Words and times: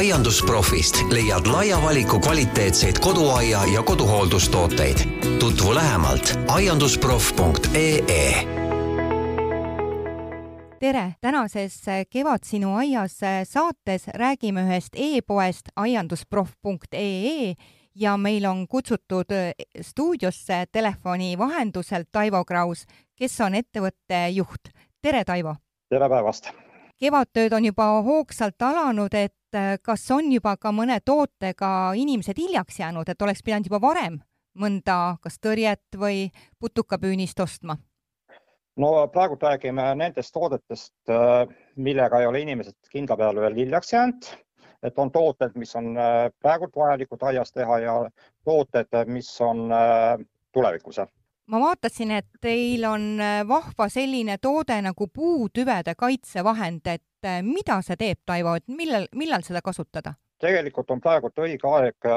aiandusprofist 0.00 0.96
leiad 1.12 1.46
laia 1.46 1.82
valiku 1.82 2.20
kvaliteetseid 2.20 2.98
koduaia 3.00 3.64
ja 3.74 3.82
koduhooldustooteid. 3.82 4.98
tutvu 5.38 5.74
lähemalt 5.74 6.38
aiandusproff.ee 6.48 8.44
tere, 10.80 11.14
tänases 11.20 11.82
Kevad 12.10 12.38
sinu 12.44 12.74
aias 12.74 13.18
saates 13.44 14.06
räägime 14.08 14.62
ühest 14.62 14.96
e-poest 14.96 15.68
aiandusproff.ee 15.76 17.54
ja 17.94 18.16
meil 18.16 18.44
on 18.44 18.68
kutsutud 18.68 19.36
stuudiosse 19.80 20.64
telefoni 20.72 21.38
vahendusel 21.38 22.04
Taivo 22.12 22.44
Kraus, 22.44 22.86
kes 23.16 23.40
on 23.40 23.54
ettevõtte 23.54 24.28
juht. 24.28 24.72
tere, 25.02 25.24
Taivo! 25.24 25.56
tere 25.88 26.08
päevast! 26.08 26.50
kevadtööd 27.00 27.52
on 27.52 27.64
juba 27.64 27.84
hoogsalt 28.04 28.62
alanud, 28.62 29.14
et 29.14 29.34
kas 29.82 30.10
on 30.10 30.32
juba 30.32 30.56
ka 30.56 30.72
mõne 30.72 31.00
tootega 31.04 31.92
inimesed 31.98 32.38
hiljaks 32.38 32.80
jäänud, 32.80 33.08
et 33.08 33.22
oleks 33.22 33.42
pidanud 33.42 33.66
juba 33.70 33.80
varem 33.82 34.20
mõnda 34.58 35.16
kas 35.22 35.38
tõrjet 35.38 35.96
või 35.96 36.30
putukapüünist 36.60 37.40
ostma? 37.40 37.76
no 38.80 39.08
praegu 39.12 39.36
räägime 39.40 39.94
nendest 39.98 40.32
toodetest, 40.32 40.94
millega 41.76 42.20
ei 42.20 42.26
ole 42.26 42.40
inimesed 42.40 42.76
kindla 42.92 43.16
peale 43.16 43.42
veel 43.44 43.58
hiljaks 43.58 43.92
jäänud, 43.92 44.28
et 44.82 44.98
on 44.98 45.10
tooted, 45.12 45.56
mis 45.60 45.74
on 45.76 45.92
praegult 46.40 46.76
vajalikud 46.76 47.22
aias 47.28 47.52
teha 47.52 47.78
ja 47.84 47.96
tooted, 48.44 48.94
mis 49.06 49.30
on 49.44 49.68
tulevikus 50.52 51.02
ma 51.50 51.60
vaatasin, 51.60 52.10
et 52.14 52.28
teil 52.40 52.84
on 52.86 53.20
vahva 53.48 53.88
selline 53.90 54.38
toode 54.38 54.76
nagu 54.82 55.06
puutüvede 55.06 55.94
kaitsevahend, 55.98 56.86
et 56.86 57.30
mida 57.42 57.80
see 57.84 57.98
teeb, 58.00 58.22
Taivo, 58.26 58.54
et 58.56 58.68
millal, 58.68 59.06
millal 59.14 59.42
seda 59.46 59.62
kasutada? 59.62 60.14
tegelikult 60.40 60.90
on 60.90 61.02
praegult 61.04 61.38
õige 61.38 61.68
aeg 61.68 62.08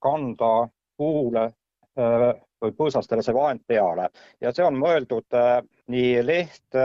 kanda 0.00 0.52
puule 0.96 1.44
või 1.94 2.72
põõsastele 2.78 3.22
see 3.22 3.34
vahend 3.36 3.62
peale 3.68 4.08
ja 4.40 4.52
see 4.54 4.64
on 4.64 4.78
mõeldud 4.80 5.36
nii 5.92 6.22
leht, 6.24 6.78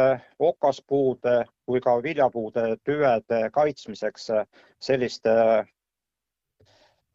okaspuude 0.51 1.35
kui 1.65 1.81
ka 1.81 1.95
viljapuude 2.03 2.65
tüvede 2.83 3.41
kaitsmiseks 3.55 4.29
selliste 4.83 5.35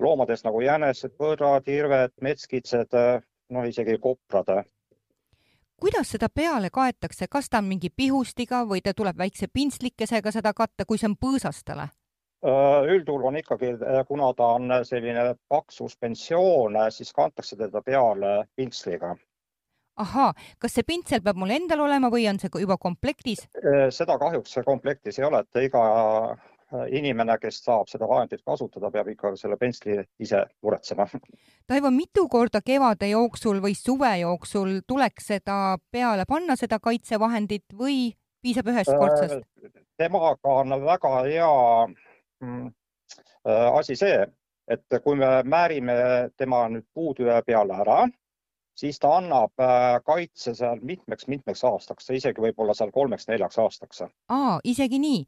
loomadest 0.00 0.46
nagu 0.48 0.60
jänesed, 0.64 1.12
põdrad, 1.20 1.68
irved, 1.70 2.14
metskitsed, 2.24 2.96
noh 3.54 3.66
isegi 3.68 3.98
koprad. 4.02 4.50
kuidas 5.80 6.10
seda 6.14 6.28
peale 6.28 6.70
kaetakse, 6.70 7.26
kas 7.30 7.50
ta 7.50 7.58
on 7.58 7.68
mingi 7.70 7.90
pihustiga 7.90 8.64
või 8.68 8.80
ta 8.82 8.94
tuleb 8.94 9.18
väikse 9.18 9.48
pintslikesega 9.52 10.32
seda 10.32 10.52
katta, 10.52 10.84
kui 10.84 10.98
see 10.98 11.10
on 11.10 11.16
põõsastele? 11.20 11.88
üldjuhul 12.44 13.22
on 13.24 13.36
ikkagi, 13.40 13.70
kuna 14.08 14.32
ta 14.36 14.46
on 14.58 14.72
selline 14.84 15.34
paks 15.48 15.78
suspensioon, 15.80 16.76
siis 16.90 17.12
kantakse 17.12 17.56
teda 17.56 17.82
peale 17.82 18.44
pintsliga. 18.56 19.14
ahaa, 19.96 20.32
kas 20.58 20.74
see 20.74 20.82
pintsel 20.82 21.22
peab 21.22 21.36
mul 21.36 21.54
endal 21.54 21.80
olema 21.86 22.10
või 22.10 22.28
on 22.28 22.38
see 22.38 22.50
juba 22.60 22.76
komplektis? 22.76 23.46
seda 23.90 24.18
kahjuks 24.18 24.58
komplektis 24.64 25.18
ei 25.18 25.24
ole, 25.24 25.40
et 25.40 25.62
iga 25.68 25.84
inimene, 26.90 27.36
kes 27.38 27.60
saab 27.64 27.88
seda 27.90 28.08
vahendit 28.08 28.42
kasutada, 28.46 28.90
peab 28.90 29.08
ikka 29.12 29.34
selle 29.38 29.56
pentsli 29.60 29.98
ise 30.20 30.44
muretsema. 30.62 31.06
Taivo, 31.70 31.90
mitu 31.94 32.26
korda 32.28 32.60
kevade 32.64 33.08
jooksul 33.12 33.60
või 33.64 33.76
suve 33.78 34.12
jooksul 34.20 34.80
tuleks 34.86 35.30
seda 35.34 35.58
peale 35.92 36.26
panna, 36.28 36.56
seda 36.60 36.80
kaitsevahendit 36.82 37.76
või 37.78 38.12
piisab 38.44 38.68
ühest 38.72 38.92
kordsest? 38.98 39.44
temaga 39.96 40.50
on 40.50 40.74
väga 40.82 41.12
hea 41.28 41.50
asi 43.78 43.96
see, 43.96 44.26
et 44.68 44.96
kui 45.04 45.16
me 45.16 45.28
määrime 45.46 45.94
tema 46.36 46.64
nüüd 46.72 46.86
puutüve 46.94 47.36
peale 47.46 47.76
ära, 47.84 48.00
siis 48.74 48.98
ta 48.98 49.12
annab 49.20 49.54
kaitse 50.04 50.54
seal 50.58 50.82
mitmeks-mitmeks 50.82 51.62
aastaks, 51.68 52.10
isegi 52.10 52.42
võib-olla 52.42 52.74
seal 52.74 52.90
kolmeks-neljaks 52.92 53.60
aastaks. 53.62 54.02
aa, 54.28 54.58
isegi 54.64 54.98
nii 54.98 55.24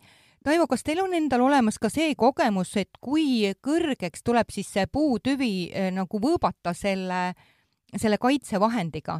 Taivo, 0.46 0.68
kas 0.70 0.84
teil 0.86 1.00
on 1.02 1.14
endal 1.16 1.42
olemas 1.42 1.74
ka 1.82 1.88
see 1.90 2.12
kogemus, 2.14 2.76
et 2.78 3.00
kui 3.02 3.48
kõrgeks 3.66 4.22
tuleb 4.22 4.52
siis 4.54 4.68
see 4.76 4.84
puutüvi 4.86 5.48
nagu 5.90 6.20
võõbata 6.22 6.70
selle, 6.70 7.32
selle 7.90 8.18
kaitsevahendiga? 8.22 9.16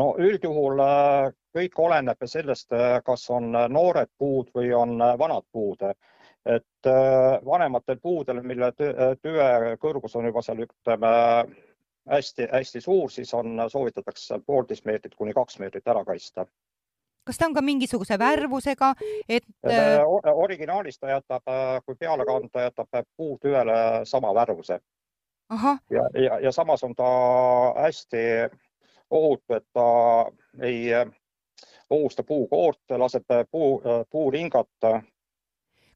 no 0.00 0.06
üldjuhul 0.16 0.80
kõik 1.58 1.76
oleneb 1.84 2.24
sellest, 2.24 2.72
kas 3.04 3.26
on 3.36 3.50
noored 3.52 4.08
puud 4.16 4.48
või 4.56 4.72
on 4.72 4.96
vanad 5.20 5.44
puud. 5.52 5.84
et 6.56 6.90
vanematel 7.44 8.00
puudel, 8.00 8.40
mille 8.42 8.72
tüve 9.20 9.76
kõrgus 9.84 10.16
on 10.16 10.30
juba 10.30 10.42
seal 10.42 10.64
ütleme 10.64 11.12
hästi-hästi 12.08 12.80
suur, 12.80 13.12
siis 13.12 13.34
on, 13.34 13.68
soovitatakse 13.68 14.40
poolteist 14.46 14.88
meetrit 14.88 15.14
kuni 15.14 15.36
kaks 15.36 15.58
meetrit 15.58 15.92
ära 15.92 16.04
kaitsta 16.08 16.46
kas 17.28 17.38
ta 17.38 17.46
on 17.46 17.54
ka 17.54 17.62
mingisuguse 17.62 18.18
värvusega, 18.18 18.92
et? 19.28 19.44
originaalis 20.32 20.98
ta 20.98 21.10
jätab, 21.12 21.44
kui 21.84 21.96
peale 22.00 22.24
kanda, 22.24 22.68
jätab 22.68 23.02
puutüvele 23.16 23.78
sama 24.08 24.32
värvuse. 24.34 24.80
ja, 25.90 26.08
ja, 26.14 26.40
ja 26.40 26.52
samas 26.52 26.84
on 26.84 26.94
ta 26.96 27.10
hästi 27.76 28.24
ohutu, 29.10 29.54
et 29.54 29.64
ta 29.72 29.86
ei 30.62 30.90
ohusta 31.90 32.22
puukoort, 32.22 32.80
laseb 32.96 33.24
puu, 33.50 33.82
puuringat 34.10 34.68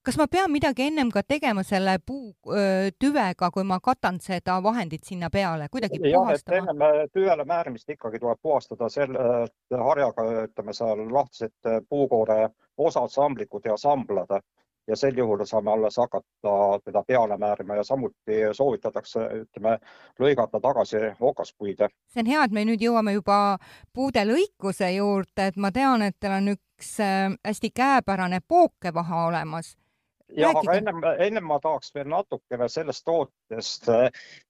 kas 0.03 0.19
ma 0.19 0.27
pean 0.27 0.51
midagi 0.51 0.87
ennem 0.91 1.11
ka 1.15 1.23
tegema 1.23 1.63
selle 1.67 1.97
puutüvega, 2.07 3.51
kui 3.55 3.65
ma 3.65 3.79
katan 3.81 4.19
seda 4.21 4.59
vahendit 4.63 5.05
sinna 5.07 5.31
peale, 5.31 5.69
kuidagi 5.71 6.01
puhastama? 6.03 6.73
ennem 6.73 7.11
tüvele 7.13 7.45
määrimist 7.45 7.91
ikkagi 7.91 8.19
tuleb 8.19 8.41
puhastada 8.43 8.89
selle 8.91 9.83
harjaga, 9.91 10.27
ütleme 10.49 10.75
seal 10.75 11.07
lahtised 11.13 11.71
puukoore 11.89 12.49
osad, 12.77 13.13
samblikud 13.15 13.71
ja 13.71 13.77
samblad 13.77 14.41
ja 14.91 14.97
sel 14.99 15.15
juhul 15.19 15.45
saame 15.47 15.71
alles 15.71 15.97
hakata 15.97 16.55
teda 16.85 17.05
peale 17.07 17.37
määrima 17.39 17.77
ja 17.79 17.85
samuti 17.87 18.41
soovitatakse, 18.53 19.29
ütleme, 19.45 19.77
lõigata 20.19 20.61
tagasi 20.61 21.05
okaspuid. 21.21 21.87
see 22.11 22.25
on 22.25 22.33
hea, 22.33 22.45
et 22.45 22.51
me 22.51 22.65
nüüd 22.67 22.83
jõuame 22.83 23.15
juba 23.15 23.59
puude 23.95 24.27
lõikuse 24.27 24.91
juurde, 24.97 25.47
et 25.47 25.57
ma 25.57 25.71
tean, 25.71 26.03
et 26.03 26.19
teil 26.19 26.35
on 26.41 26.57
üks 26.57 26.97
hästi 26.99 27.71
käepärane 27.71 28.43
pookevaha 28.49 29.27
olemas 29.29 29.77
jah, 30.37 30.57
aga 30.57 30.79
ennem, 30.79 31.03
ennem 31.19 31.45
ma 31.47 31.59
tahaks 31.63 31.93
veel 31.95 32.09
natukene 32.13 32.69
sellest 32.69 33.05
tootest 33.05 33.91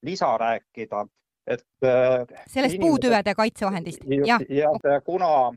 lisa 0.02 0.30
rääkida, 0.38 1.04
et. 1.46 1.66
sellest 1.82 2.54
inimesed, 2.54 2.80
puutüvede 2.86 3.34
kaitsevahendist, 3.34 4.06
jah. 4.26 4.44
ja 4.48 5.00
kuna 5.04 5.52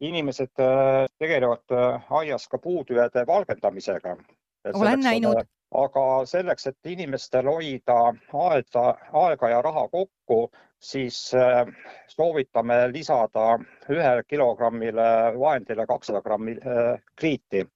inimesed 0.00 0.52
tegelevad 1.18 1.76
aias 2.22 2.48
ka 2.48 2.58
puutüvede 2.58 3.26
valgendamisega. 3.26 4.16
olen 4.74 5.00
näinud. 5.00 5.44
aga 5.70 6.04
selleks, 6.26 6.66
et 6.66 6.86
inimestel 6.86 7.46
hoida 7.46 7.98
aeda, 8.34 8.86
aega 9.12 9.48
ja 9.48 9.62
raha 9.62 9.88
kokku, 9.88 10.50
siis 10.80 11.30
soovitame 12.08 12.92
lisada 12.92 13.58
ühele 13.90 14.24
kilogrammile 14.26 15.10
vahendile 15.38 15.86
kakssada 15.86 16.22
grammi 16.22 16.56
kriiti 17.16 17.66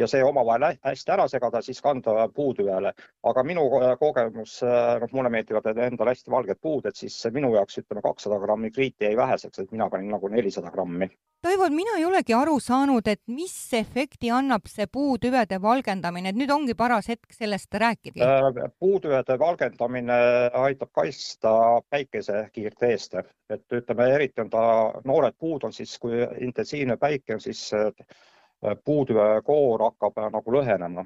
ja 0.00 0.08
see 0.10 0.24
omavahel 0.24 0.66
hästi 0.84 1.14
ära 1.14 1.26
segada, 1.28 1.62
siis 1.62 1.80
kanda 1.84 2.28
puutüvele. 2.34 2.92
aga 3.22 3.42
minu 3.44 3.66
kogemus, 4.00 4.60
noh, 5.00 5.12
mulle 5.12 5.30
meeldivad 5.30 5.66
endale 5.76 6.14
hästi 6.14 6.30
valged 6.32 6.60
puud, 6.62 6.86
et 6.86 6.96
siis 6.96 7.16
minu 7.32 7.54
jaoks 7.54 7.82
ütleme 7.82 8.02
kakssada 8.04 8.38
grammi 8.40 8.70
kriiti 8.70 9.04
jäi 9.04 9.16
väheseks, 9.16 9.58
et 9.58 9.72
mina 9.72 9.90
panin 9.90 10.10
nagu 10.10 10.28
nelisada 10.28 10.70
grammi. 10.70 11.10
Toivo, 11.42 11.68
mina 11.72 11.94
ei 11.96 12.04
olegi 12.04 12.34
aru 12.36 12.58
saanud, 12.60 13.06
et 13.08 13.20
mis 13.32 13.54
efekti 13.72 14.28
annab 14.30 14.66
see 14.68 14.84
puutüvede 14.92 15.56
valgendamine, 15.62 16.28
et 16.28 16.36
nüüd 16.36 16.50
ongi 16.52 16.74
paras 16.76 17.08
hetk 17.08 17.32
sellest 17.32 17.74
rääkida. 17.80 18.28
puutüvede 18.78 19.38
valgendamine 19.38 20.18
aitab 20.64 20.92
kaitsta 20.92 21.52
päikesekiirte 21.90 22.92
eest, 22.92 23.16
et 23.48 23.72
ütleme, 23.72 24.10
eriti 24.18 24.44
on 24.44 24.50
ta, 24.52 24.64
noored 25.04 25.38
puud 25.40 25.64
on 25.64 25.72
siis, 25.72 25.96
kui 25.98 26.20
intensiivne 26.40 26.96
päike 27.00 27.34
on, 27.34 27.40
siis 27.40 27.70
puutüve 28.84 29.40
koor 29.44 29.86
hakkab 29.88 30.20
nagu 30.32 30.52
lõhenema. 30.52 31.04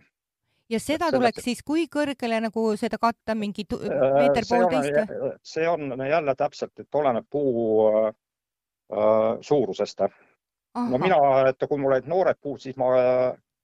ja 0.68 0.80
seda 0.80 1.06
Selles... 1.06 1.14
tuleks 1.18 1.44
siis 1.44 1.62
kui 1.62 1.86
kõrgele 1.92 2.40
nagu 2.40 2.66
seda 2.80 2.98
katta, 2.98 3.34
mingi 3.34 3.66
meeter 3.70 4.46
poolteist? 4.48 5.40
see 5.42 5.68
on 5.68 6.06
jälle 6.08 6.34
täpselt, 6.34 6.78
et 6.78 7.00
oleneb 7.00 7.26
puu 7.30 7.88
äh, 7.90 8.12
suurusest. 9.40 10.06
no 10.90 10.98
mina, 10.98 11.18
et 11.48 11.68
kui 11.68 11.78
mul 11.78 11.92
olid 11.92 12.08
noored 12.10 12.40
puud, 12.42 12.60
siis 12.60 12.76
ma 12.76 12.90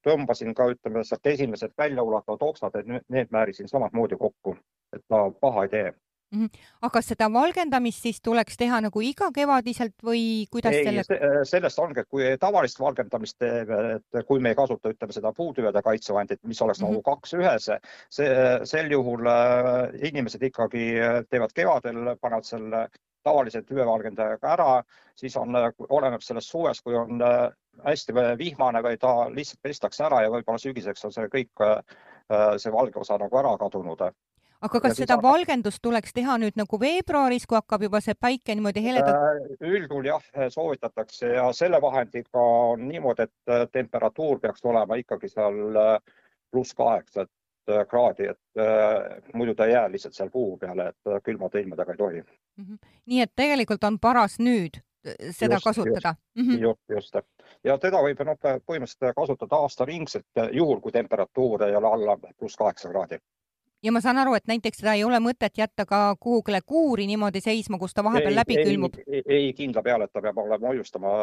tõmbasin 0.07 0.55
ka 0.57 0.71
ütleme 0.73 1.03
sealt 1.05 1.27
esimesed 1.27 1.75
väljaulatuvad 1.79 2.43
oksad, 2.43 2.77
et 2.79 3.09
need 3.09 3.29
määrisin 3.31 3.69
samamoodi 3.69 4.17
kokku, 4.17 4.57
et 4.95 5.03
ta 5.09 5.27
paha 5.41 5.67
ei 5.67 5.75
tee 5.75 5.91
mm. 6.31 6.45
-hmm. 6.45 6.69
aga 6.89 7.03
seda 7.03 7.29
valgendamist 7.33 8.03
siis 8.03 8.21
tuleks 8.21 8.57
teha 8.57 8.81
nagu 8.81 9.01
igakevadiselt 9.01 9.95
või 10.05 10.47
kuidas 10.51 10.75
ei 10.75 10.85
selle...? 10.85 11.45
sellest 11.45 11.79
ongi, 11.79 12.01
et 12.01 12.09
kui 12.09 12.31
tavalist 12.41 12.81
valgendamist 12.81 13.39
teeb, 13.39 13.71
et 13.97 14.27
kui 14.27 14.41
me 14.41 14.55
ei 14.55 14.59
kasuta, 14.59 14.95
ütleme 14.95 15.13
seda 15.17 15.33
puutüvede 15.37 15.83
kaitsevahendit, 15.83 16.43
mis 16.45 16.63
oleks 16.63 16.81
mm 16.81 16.87
-hmm. 16.87 16.91
nagu 16.91 17.03
kaks 17.03 17.35
ühes, 17.35 17.71
see, 18.09 18.35
sel 18.65 18.91
juhul 18.91 19.27
äh, 19.27 20.09
inimesed 20.09 20.43
ikkagi 20.43 20.93
teevad 21.31 21.53
kevadel, 21.55 22.17
panevad 22.21 22.45
selle 22.45 22.89
tavalise 23.23 23.63
tüvevalgendajaga 23.63 24.53
ära, 24.53 24.83
siis 25.15 25.37
on, 25.37 25.57
oleneb 25.89 26.23
sellest 26.25 26.49
suvest, 26.49 26.83
kui 26.85 26.97
on 26.97 27.21
äh, 27.23 27.51
hästi 27.85 28.15
vihmane 28.39 28.83
või 28.83 28.97
ta 29.01 29.13
lihtsalt 29.35 29.63
pestakse 29.63 30.05
ära 30.05 30.23
ja 30.25 30.33
võib-olla 30.33 30.59
sügiseks 30.59 31.05
on 31.05 31.13
see 31.13 31.29
kõik, 31.33 31.53
äh, 31.65 32.57
see 32.57 32.73
valge 32.73 33.01
osa 33.01 33.19
nagu 33.19 33.39
ära 33.39 33.57
kadunud 33.59 34.01
aga 34.67 34.81
kas 34.85 34.99
seda 35.01 35.17
valgendust 35.23 35.81
tuleks 35.83 36.15
teha 36.17 36.37
nüüd 36.41 36.59
nagu 36.61 36.81
veebruaris, 36.81 37.47
kui 37.49 37.59
hakkab 37.59 37.87
juba 37.87 38.01
see 38.05 38.17
päike 38.21 38.55
niimoodi 38.57 38.83
heledalt? 38.85 39.57
Äh, 39.57 39.69
üldjuhul 39.71 40.09
jah, 40.11 40.25
soovitatakse 40.53 41.35
ja 41.37 41.49
selle 41.57 41.81
vahendiga 41.83 42.45
on 42.45 42.87
niimoodi, 42.89 43.29
et 43.29 43.53
äh, 43.55 43.67
temperatuur 43.73 44.41
peaks 44.43 44.65
olema 44.65 45.01
ikkagi 45.01 45.33
seal 45.33 45.81
äh, 45.81 45.95
pluss 46.53 46.77
kaheksat 46.77 47.31
kraadi, 47.87 48.25
et 48.33 49.35
muidu 49.37 49.53
ta 49.55 49.67
ei 49.69 49.77
jää 49.77 49.91
lihtsalt 49.93 50.17
seal 50.17 50.31
puu 50.33 50.57
peale, 50.59 50.89
et 50.91 51.21
külmade 51.23 51.61
ilmadega 51.61 51.93
ei 51.93 51.99
tohi 51.99 52.23
mm. 52.23 52.65
-hmm. 52.65 52.79
nii 53.07 53.21
et 53.23 53.33
tegelikult 53.37 53.85
on 53.85 53.99
paras 54.01 54.39
nüüd 54.41 54.81
seda 55.31 55.55
just, 55.55 55.65
kasutada. 55.65 56.15
-hmm. 56.39 56.59
just, 56.59 56.81
just 56.89 57.21
ja 57.65 57.77
teda 57.79 58.01
võib 58.03 58.25
noh, 58.27 58.41
põhimõtteliselt 58.41 59.15
kasutada 59.15 59.61
aastaringselt, 59.63 60.27
juhul 60.53 60.81
kui 60.81 60.93
temperatuur 60.93 61.63
ei 61.69 61.77
ole 61.77 61.93
alla 61.93 62.17
pluss 62.39 62.57
kaheksa 62.57 62.89
kraadi 62.89 63.21
ja 63.83 63.93
ma 63.93 64.01
saan 64.01 64.19
aru, 64.19 64.35
et 64.35 64.47
näiteks 64.51 64.83
seda 64.83 64.95
ei 64.99 65.05
ole 65.05 65.21
mõtet 65.21 65.59
jätta 65.59 65.87
ka 65.87 66.17
kuhugile 66.21 66.61
kuuri 66.67 67.07
niimoodi 67.07 67.41
seisma, 67.41 67.79
kus 67.79 67.95
ta 67.95 68.05
vahepeal 68.05 68.33
ei, 68.35 68.37
läbi 68.43 68.59
ei, 68.59 68.65
külmub? 68.65 69.01
ei, 69.07 69.53
kindla 69.57 69.83
peale, 69.83 70.05
et 70.05 70.13
ta 70.13 70.23
peab 70.23 70.39
olema 70.39 70.73
hoiustama 70.73 71.17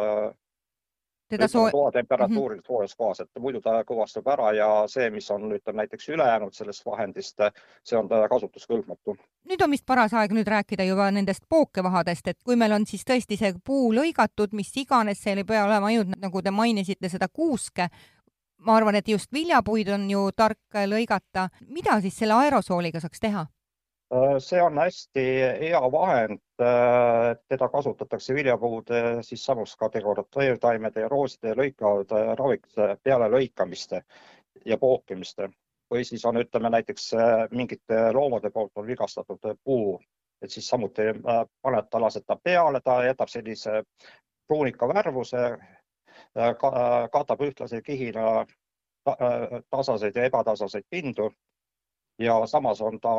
teda 1.28 1.48
soo-. 1.48 1.70
toa 1.70 1.92
temperatuuril 1.92 2.58
mm 2.58 2.60
-hmm. 2.60 2.66
soojas 2.66 2.96
kohas, 2.96 3.20
et 3.20 3.30
muidu 3.38 3.60
ta 3.60 3.82
kõvastub 3.82 4.32
ära 4.32 4.52
ja 4.52 4.68
see, 4.86 5.10
mis 5.10 5.30
on, 5.30 5.52
ütleme 5.52 5.76
näiteks 5.76 6.08
ülejäänud 6.08 6.52
sellest 6.52 6.86
vahendist, 6.86 7.38
see 7.84 7.98
on 7.98 8.08
kasutuskõlbmatu. 8.08 9.16
nüüd 9.48 9.64
on 9.64 9.70
vist 9.70 9.86
paras 9.86 10.14
aeg 10.14 10.32
nüüd 10.32 10.48
rääkida 10.48 10.84
juba 10.84 11.10
nendest 11.10 11.44
pookevahadest, 11.48 12.28
et 12.28 12.38
kui 12.44 12.56
meil 12.56 12.72
on 12.72 12.86
siis 12.86 13.04
tõesti 13.10 13.36
see 13.36 13.54
puu 13.64 13.92
lõigatud, 13.94 14.52
mis 14.52 14.76
iganes, 14.76 15.22
seal 15.22 15.38
ei 15.38 15.44
pea 15.44 15.64
olema 15.64 15.86
ainult, 15.86 16.16
nagu 16.16 16.42
te 16.42 16.50
mainisite, 16.50 17.08
seda 17.08 17.28
kuuske, 17.28 17.88
ma 18.58 18.76
arvan, 18.76 18.94
et 18.94 19.08
just 19.08 19.32
viljapuid 19.32 19.88
on 19.94 20.10
ju 20.10 20.30
tark 20.36 20.82
lõigata. 20.86 21.48
mida 21.68 22.00
siis 22.00 22.18
selle 22.18 22.34
aerosooliga 22.34 23.00
saaks 23.00 23.20
teha? 23.20 23.46
Äh, 24.14 24.38
see 24.40 24.62
on 24.62 24.78
hästi 24.78 25.22
hea 25.60 25.80
vahend, 25.92 26.40
äh, 26.60 27.36
teda 27.48 27.68
kasutatakse 27.68 28.34
viljapuude 28.34 29.22
siis 29.22 29.44
samus 29.44 29.76
kategoriseertaimede 29.76 31.00
ja 31.04 31.08
rooside 31.12 31.52
lõikavate 31.52 32.22
raviks 32.38 32.78
peale 33.04 33.28
lõikamiste 33.28 34.00
ja 34.64 34.78
pookimiste 34.78 35.50
või 35.92 36.06
siis 36.08 36.24
on, 36.24 36.40
ütleme 36.40 36.70
näiteks 36.72 37.10
äh, 37.14 37.44
mingite 37.50 38.00
loomade 38.16 38.50
poolt 38.50 38.80
on 38.80 38.86
vigastatud 38.86 39.44
puu, 39.64 40.00
et 40.40 40.50
siis 40.50 40.68
samuti 40.68 41.10
paned 41.62 41.90
ta, 41.90 42.00
lased 42.00 42.24
ta 42.24 42.38
peale, 42.40 42.80
ta 42.80 43.02
jätab 43.04 43.28
sellise 43.28 43.82
pruunika 44.48 44.88
värvuse, 44.88 45.50
katab 47.12 47.40
ühtlase 47.40 47.82
kihina 47.82 48.46
tasaseid 49.70 50.16
ja 50.16 50.24
ebatasaseid 50.24 50.84
pindu. 50.90 51.30
ja 52.18 52.46
samas 52.46 52.80
on 52.80 53.00
ta 53.00 53.10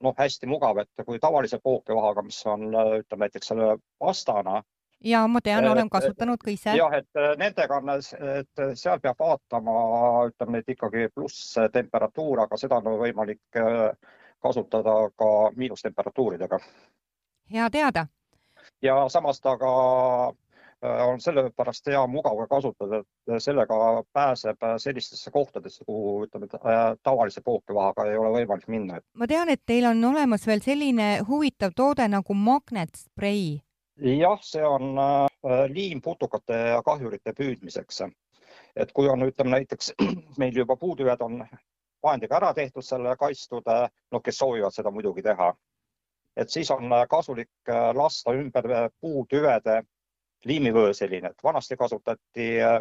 noh, 0.00 0.14
hästi 0.18 0.46
mugav, 0.46 0.78
et 0.78 1.06
kui 1.06 1.18
tavalise 1.18 1.58
pookevahaga, 1.62 2.22
mis 2.22 2.46
on 2.46 2.68
ütleme 2.98 3.24
näiteks 3.24 3.46
selle 3.46 3.78
pastana. 3.98 4.62
ja 5.04 5.26
ma 5.26 5.40
tean, 5.40 5.68
olen 5.68 5.90
kasutanud 5.90 6.38
ka 6.44 6.50
ise. 6.50 6.76
jah, 6.76 6.94
et 6.94 7.38
nendega 7.38 7.76
on, 7.76 7.90
et 8.38 8.64
seal 8.74 9.00
peab 9.00 9.18
vaatama, 9.18 9.76
ütleme 10.28 10.58
nüüd 10.58 10.74
ikkagi 10.76 11.08
plusstemperatuur, 11.14 12.40
aga 12.40 12.56
seda 12.56 12.76
on 12.76 13.00
võimalik 13.00 13.62
kasutada 14.42 15.10
ka 15.16 15.32
miinustemperatuuridega. 15.56 16.58
hea 17.52 17.70
teada. 17.70 18.06
ja 18.82 19.08
samas 19.08 19.40
ta 19.40 19.56
ka 19.58 19.72
Äh, 20.32 20.41
on 20.82 21.20
sellepärast 21.20 21.86
hea 21.86 22.06
mugav 22.06 22.36
ka 22.42 22.46
kasutada, 22.56 23.02
et 23.02 23.42
sellega 23.42 23.76
pääseb 24.12 24.64
sellistesse 24.82 25.30
kohtadesse, 25.30 25.84
kuhu 25.86 26.24
ütleme 26.26 26.48
äh, 26.54 26.80
tavalise 27.02 27.40
pookevahaga 27.44 28.06
ei 28.10 28.16
ole 28.16 28.32
võimalik 28.40 28.68
minna. 28.68 29.00
ma 29.14 29.26
tean, 29.26 29.48
et 29.48 29.62
teil 29.66 29.86
on 29.86 30.04
olemas 30.04 30.46
veel 30.46 30.62
selline 30.64 31.20
huvitav 31.28 31.74
toode 31.76 32.08
nagu 32.08 32.34
magnetsprei. 32.34 33.62
jah, 34.18 34.42
see 34.42 34.64
on 34.66 34.98
äh, 34.98 35.66
liim 35.70 36.02
putukate 36.02 36.58
ja 36.74 36.82
kahjurite 36.82 37.32
püüdmiseks. 37.38 38.02
et 38.76 38.92
kui 38.92 39.08
on, 39.08 39.22
ütleme 39.22 39.58
näiteks 39.58 39.94
meil 40.40 40.56
juba 40.56 40.76
puutüved 40.76 41.20
on 41.20 41.44
vahendiga 42.02 42.36
ära 42.36 42.54
tehtud, 42.54 42.82
selle 42.82 43.14
kaitstud, 43.16 43.68
noh, 44.10 44.22
kes 44.22 44.38
soovivad 44.38 44.74
seda 44.74 44.90
muidugi 44.90 45.22
teha, 45.22 45.52
et 46.36 46.50
siis 46.50 46.70
on 46.74 46.90
kasulik 47.08 47.70
lasta 47.94 48.34
ümber 48.34 48.90
puutüvede 49.00 49.82
liimivöö 50.44 50.94
selline, 50.94 51.28
et 51.28 51.44
vanasti 51.44 51.76
kasutati 51.76 52.60
äh, 52.62 52.74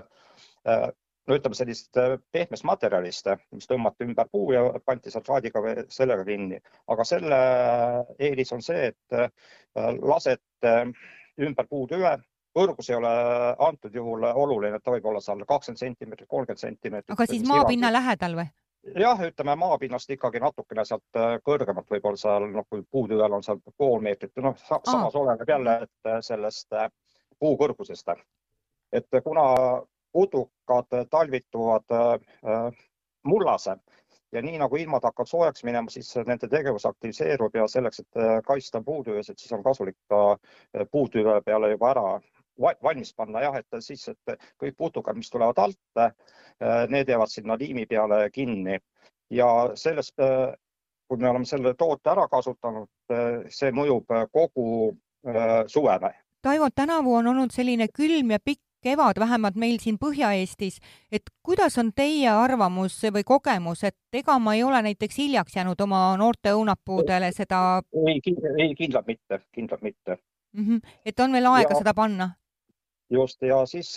äh, 0.68 0.90
no 1.28 1.38
ütleme 1.38 1.56
sellist 1.56 1.98
äh, 1.98 2.18
pehmest 2.31 2.66
materjalist, 2.68 3.30
mis 3.52 3.69
tõmmati 3.69 4.08
ümber 4.08 4.30
puu 4.31 4.52
ja 4.56 4.63
pandi 4.86 5.13
sealt 5.13 5.30
raadiga 5.30 5.63
või 5.63 5.86
sellega 5.94 6.25
kinni, 6.28 6.62
aga 6.88 7.06
selle 7.08 7.42
eelis 8.19 8.54
on 8.56 8.63
see, 8.66 8.92
et 8.92 9.19
lasete 10.02 10.75
ümber 11.42 11.69
puutüve, 11.69 12.16
kõrgus 12.58 12.90
ei 12.90 12.98
ole 12.98 13.12
antud 13.68 13.94
juhul 13.96 14.25
oluline, 14.31 14.75
et 14.75 14.84
ta 14.84 14.96
võib 14.96 15.06
olla 15.12 15.22
seal 15.24 15.46
kakskümmend 15.48 15.86
sentimeetrit, 15.86 16.30
kolmkümmend 16.30 16.66
sentimeetrit. 16.66 17.13
aga 17.16 17.30
siis 17.30 17.46
maapinna 17.48 17.94
lähedal 17.94 18.36
või? 18.42 18.50
jah, 18.98 19.19
ütleme 19.22 19.56
maapinnast 19.62 20.10
ikkagi 20.10 20.42
natukene 20.42 20.84
sealt 20.90 21.19
kõrgemalt, 21.46 21.86
võib-olla 21.94 22.18
seal 22.18 22.48
noh, 22.50 22.66
kui 22.69 22.81
puutüvel 22.90 23.38
on 23.38 23.46
seal 23.46 23.62
pool 23.78 24.02
meetrit, 24.02 24.34
noh 24.42 24.58
samas 24.58 25.16
oleneb 25.16 25.50
jälle, 25.54 25.75
et 25.86 26.25
sellest 26.25 26.74
puu 27.41 27.57
kõrgusest. 27.57 28.13
et 28.91 29.07
kuna 29.23 29.43
putukad 30.11 30.85
talvituvad 31.09 31.83
äh, 31.91 32.71
mullase 33.23 33.75
ja 34.31 34.41
nii 34.41 34.57
nagu 34.57 34.75
ilmad 34.75 35.03
hakkavad 35.03 35.27
soojaks 35.27 35.63
minema, 35.63 35.89
siis 35.89 36.13
nende 36.27 36.47
tegevus 36.47 36.85
aktiviseerub 36.85 37.55
ja 37.55 37.67
selleks, 37.67 37.99
et 37.99 38.19
äh, 38.19 38.38
kaitsta 38.47 38.81
puutüvesid, 38.85 39.39
siis 39.39 39.51
on 39.55 39.63
kasulik 39.63 39.97
ka 40.09 40.21
äh, 40.31 40.88
puutüve 40.91 41.41
peale 41.45 41.71
juba 41.71 41.91
ära 41.91 42.05
valmis 42.83 43.13
panna 43.15 43.41
jah, 43.41 43.55
et 43.57 43.79
siis, 43.79 44.03
et 44.11 44.49
kõik 44.61 44.75
putukad, 44.77 45.17
mis 45.17 45.31
tulevad 45.31 45.57
alt, 45.57 46.01
need 46.91 47.09
jäävad 47.09 47.31
sinna 47.31 47.55
liimi 47.57 47.88
peale 47.89 48.27
kinni 48.29 48.75
ja 49.33 49.47
sellest, 49.73 50.13
kui 51.07 51.17
me 51.17 51.29
oleme 51.29 51.47
selle 51.47 51.73
toote 51.79 52.12
ära 52.12 52.27
kasutanud, 52.29 52.91
see 53.50 53.71
mõjub 53.74 54.13
kogu 54.36 54.67
suvele 55.71 56.12
Taivo, 56.41 56.67
tänavu 56.75 57.15
on 57.15 57.27
olnud 57.27 57.51
selline 57.53 57.88
külm 57.93 58.31
ja 58.31 58.39
pikk 58.39 58.62
kevad, 58.81 59.19
vähemalt 59.19 59.55
meil 59.62 59.77
siin 59.79 59.98
Põhja-Eestis, 60.01 60.79
et 61.12 61.29
kuidas 61.45 61.77
on 61.77 61.91
teie 61.95 62.29
arvamus 62.29 62.95
või 63.13 63.24
kogemus, 63.25 63.83
et 63.86 64.17
ega 64.17 64.39
ma 64.39 64.55
ei 64.57 64.63
ole 64.63 64.81
näiteks 64.81 65.19
hiljaks 65.21 65.55
jäänud 65.55 65.81
oma 65.86 66.00
noorte 66.17 66.53
õunapuudele 66.57 67.29
seda? 67.36 67.81
ei, 68.07 68.21
ei 68.57 68.74
kindlalt 68.75 69.07
mitte, 69.07 69.41
kindlalt 69.53 69.86
mitte 69.86 70.17
mm. 70.17 70.65
-hmm. 70.65 70.95
et 71.05 71.19
on 71.19 71.38
veel 71.38 71.45
aega 71.51 71.75
ja, 71.75 71.77
seda 71.77 71.93
panna? 71.93 72.31
just 73.10 73.41
ja 73.41 73.65
siis, 73.65 73.95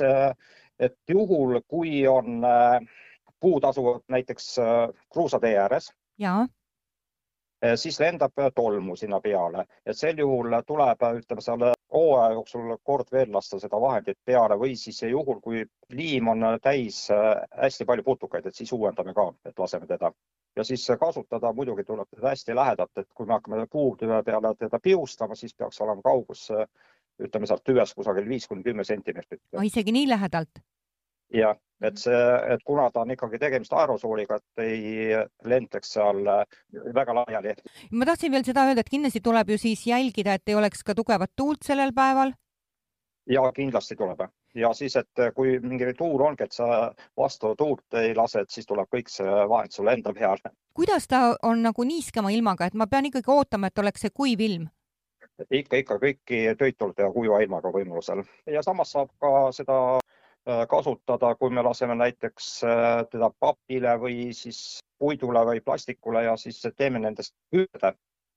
et 0.78 0.98
juhul, 1.08 1.60
kui 1.68 2.06
on 2.08 2.44
äh, 2.44 2.80
puud 3.40 3.64
asuvad 3.64 4.04
näiteks 4.08 4.58
äh, 4.58 4.92
kruusatee 5.12 5.56
ääres. 5.58 5.92
jaa 6.18 6.46
siis 7.76 8.00
lendab 8.00 8.32
tolmu 8.54 8.96
sinna 8.96 9.20
peale, 9.20 9.64
et 9.86 9.96
sel 9.96 10.18
juhul 10.18 10.52
tuleb, 10.66 11.04
ütleme 11.20 11.44
seal 11.44 11.64
hooaja 11.94 12.32
jooksul 12.32 12.76
kord 12.82 13.10
veel 13.12 13.32
lasta 13.32 13.58
seda 13.62 13.80
vahendit 13.80 14.18
peale 14.26 14.56
või 14.58 14.74
siis 14.78 15.02
juhul, 15.08 15.40
kui 15.40 15.64
liim 15.94 16.28
on 16.32 16.46
täis 16.62 17.04
äh, 17.14 17.44
hästi 17.62 17.86
palju 17.88 18.04
putukaid, 18.06 18.46
et 18.46 18.54
siis 18.54 18.72
uuendame 18.72 19.14
ka, 19.14 19.28
et 19.46 19.58
laseme 19.58 19.86
teda. 19.86 20.12
ja 20.56 20.64
siis 20.64 20.86
kasutada 21.00 21.52
muidugi 21.52 21.84
tuleb 21.84 22.08
teda 22.14 22.28
hästi 22.34 22.54
lähedalt, 22.54 22.98
et 22.98 23.08
kui 23.14 23.26
me 23.26 23.32
hakkame 23.38 23.66
puutüve 23.70 24.22
peale 24.22 24.54
teda 24.58 24.78
piustama, 24.82 25.34
siis 25.34 25.54
peaks 25.54 25.80
olema 25.80 26.02
kaugus 26.02 26.50
ütleme 27.22 27.46
sealt 27.46 27.64
tüvest 27.64 27.94
kusagil 27.94 28.28
viis 28.28 28.46
kuni 28.48 28.62
kümme 28.62 28.84
sentimeetrit. 28.84 29.40
isegi 29.62 29.92
nii 29.92 30.08
lähedalt? 30.08 30.62
Jah, 31.32 31.56
et 31.82 31.98
see, 31.98 32.20
et 32.54 32.62
kuna 32.66 32.88
ta 32.92 33.02
on 33.04 33.12
ikkagi 33.14 33.38
tegemist 33.38 33.72
aerosooliga, 33.72 34.38
et 34.38 34.62
ei 34.64 35.10
lentleks 35.50 35.94
seal 35.96 36.22
äh, 36.30 36.44
väga 36.94 37.16
laiali. 37.20 37.54
ma 37.90 38.06
tahtsin 38.08 38.32
veel 38.32 38.46
seda 38.46 38.66
öelda, 38.68 38.84
et 38.84 38.92
kindlasti 38.92 39.20
tuleb 39.24 39.54
ju 39.54 39.58
siis 39.58 39.86
jälgida, 39.86 40.34
et 40.34 40.48
ei 40.48 40.54
oleks 40.54 40.84
ka 40.84 40.94
tugevat 40.94 41.32
tuult 41.36 41.62
sellel 41.66 41.92
päeval. 41.96 42.32
ja 43.30 43.42
kindlasti 43.52 43.96
tuleb. 43.96 44.28
ja 44.54 44.72
siis, 44.72 44.96
et 44.96 45.24
kui 45.34 45.58
mingi 45.60 45.92
tuur 45.98 46.22
ongi, 46.22 46.44
et 46.44 46.52
sa 46.52 46.92
vastu 47.16 47.54
tuult 47.58 48.00
ei 48.00 48.14
lase, 48.14 48.44
et 48.44 48.50
siis 48.50 48.66
tuleb 48.66 48.88
kõik 48.88 49.10
see 49.10 49.48
vahend 49.48 49.72
sulle 49.72 49.92
enda 49.92 50.12
peale. 50.12 50.54
kuidas 50.74 51.08
ta 51.08 51.34
on 51.42 51.62
nagu 51.62 51.84
niiskema 51.84 52.30
ilmaga, 52.30 52.66
et 52.66 52.74
ma 52.74 52.86
pean 52.86 53.10
ikkagi 53.10 53.30
ootama, 53.30 53.66
et 53.66 53.78
oleks 53.78 54.06
see 54.06 54.14
kuiv 54.14 54.40
ilm? 54.40 54.70
ikka, 55.50 55.76
ikka 55.76 55.98
kõiki 55.98 56.40
töid 56.58 56.76
tuleb 56.78 56.96
teha 56.96 57.10
kuiva 57.12 57.40
ilmaga 57.42 57.72
võimalusel 57.74 58.22
ja 58.46 58.62
samas 58.62 58.92
saab 58.94 59.10
ka 59.20 59.50
seda 59.56 59.78
äh, 59.96 60.13
kasutada, 60.68 61.34
kui 61.40 61.50
me 61.50 61.62
laseme 61.62 61.94
näiteks 61.94 62.48
äh, 62.64 63.04
teda 63.10 63.30
papile 63.40 63.94
või 64.00 64.32
siis 64.36 64.80
puidule 64.98 65.44
või 65.48 65.62
plastikule 65.64 66.24
ja 66.24 66.36
siis 66.36 66.60
teeme 66.76 66.98
nendest 66.98 67.34
hüüde 67.54 67.94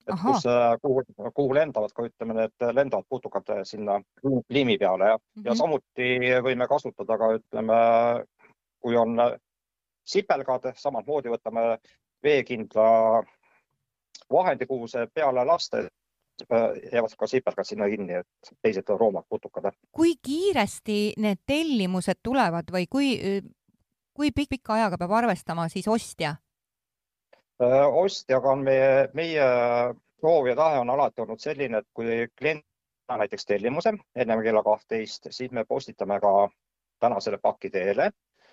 et 0.08 0.14
Aha. 0.14 0.32
kus, 0.32 0.46
äh, 0.46 0.78
kuhu, 0.82 1.04
kuhu 1.36 1.56
lendavad 1.56 1.92
ka 1.96 2.06
ütleme, 2.08 2.36
need 2.38 2.68
lendavad 2.76 3.06
putukad 3.10 3.50
sinna 3.68 4.00
liimi 4.50 4.78
peale 4.78 5.10
ja 5.12 5.18
mm, 5.18 5.42
-hmm. 5.42 5.46
ja 5.46 5.56
samuti 5.56 6.10
võime 6.44 6.68
kasutada 6.68 7.18
ka 7.18 7.32
ütleme, 7.40 7.80
kui 8.80 8.96
on 8.96 9.18
sipelgad, 10.08 10.72
samamoodi 10.76 11.30
võtame 11.30 11.78
veekindla 12.24 13.24
vahendi, 14.32 14.66
kuhu 14.66 14.88
see 14.88 15.08
peale 15.14 15.46
lasta, 15.46 15.84
jäävad 16.92 17.16
ka 17.18 17.28
sipelgad 17.28 17.66
sinna 17.66 17.88
kinni, 17.90 18.14
et 18.22 18.52
teised 18.62 18.90
roomad 19.00 19.26
putukad. 19.30 19.72
kui 19.92 20.16
kiiresti 20.22 21.14
need 21.18 21.44
tellimused 21.46 22.20
tulevad 22.24 22.72
või 22.72 22.86
kui, 22.90 23.08
kui 24.14 24.32
pikk, 24.32 24.50
pikka 24.50 24.74
ajaga 24.74 24.98
peab 24.98 25.12
arvestama 25.12 25.68
siis 25.70 25.88
ostja? 25.88 26.36
Äh, 27.62 27.88
ostjaga 27.90 28.52
on 28.52 28.64
meie, 28.64 29.10
meie 29.14 29.46
soov 30.22 30.48
ja 30.48 30.56
tahe 30.56 30.80
on 30.80 30.90
alati 30.90 31.22
olnud 31.22 31.42
selline, 31.42 31.82
et 31.82 31.88
kui 31.94 32.28
klient 32.38 32.66
näiteks 33.10 33.46
tellimuse 33.46 33.94
ennem 34.16 34.44
kella 34.44 34.64
kahtteist, 34.64 35.30
siis 35.32 35.52
me 35.52 35.66
postitame 35.66 36.20
ka 36.20 36.50
tänasele 37.00 37.38
paki 37.42 37.70
teele, 37.70 38.12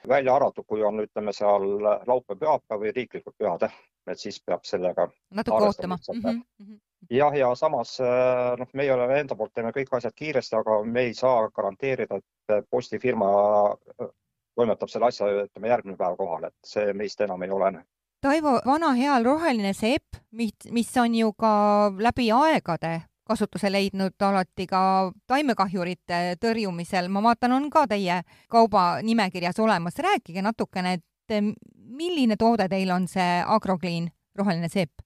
välja 0.09 0.35
arvatud, 0.37 0.64
kui 0.69 0.83
on, 0.83 1.00
ütleme 1.05 1.33
seal 1.33 1.64
laupäev, 1.83 2.38
pühapäev 2.38 2.81
või 2.81 2.93
riiklikud 2.97 3.37
pühad, 3.38 3.69
et 4.09 4.21
siis 4.21 4.41
peab 4.47 4.64
sellega 4.69 5.09
natuke 5.31 5.69
ootama. 5.69 5.99
Mm 6.12 6.23
-hmm 6.23 6.81
jah, 7.11 7.37
ja 7.37 7.54
samas 7.54 7.96
äh, 8.00 8.54
noh, 8.58 8.68
meie 8.73 8.92
oleme 8.94 9.20
enda 9.20 9.37
poolt, 9.37 9.54
teeme 9.54 9.73
kõik 9.73 9.92
asjad 9.96 10.14
kiiresti, 10.16 10.56
aga 10.56 10.82
me 10.84 11.08
ei 11.08 11.14
saa 11.14 11.49
garanteerida, 11.54 12.20
et 12.20 12.68
postifirma 12.70 13.30
äh, 13.73 14.12
toimetab 14.54 14.90
selle 14.90 15.11
asja, 15.11 15.30
ütleme 15.44 15.73
järgmine 15.73 15.99
päev 15.99 16.16
kohale, 16.18 16.52
et 16.52 16.75
see 16.75 16.92
meist 16.96 17.20
enam 17.20 17.42
ei 17.42 17.50
olene. 17.50 17.84
Taivo, 18.25 18.56
vana 18.64 18.94
heal 18.96 19.25
roheline 19.25 19.75
seep, 19.76 20.16
mis 20.32 20.96
on 20.96 21.14
ju 21.14 21.32
ka 21.37 21.54
läbi 22.00 22.30
aegade 22.32 23.02
kasutuse 23.25 23.70
leidnud 23.73 24.20
alati 24.20 24.66
ka 24.68 25.12
taimekahjurite 25.28 26.37
tõrjumisel, 26.40 27.08
ma 27.12 27.23
vaatan, 27.25 27.56
on 27.56 27.70
ka 27.73 27.87
teie 27.88 28.20
kauba 28.52 29.02
nimekirjas 29.02 29.58
olemas. 29.61 29.99
rääkige 29.99 30.42
natukene, 30.42 30.92
et 31.00 31.56
milline 31.75 32.37
toode 32.37 32.68
teil 32.68 32.90
on 32.90 33.08
see 33.08 33.42
Agroclean 33.46 34.11
roheline 34.37 34.68
seep? 34.68 35.03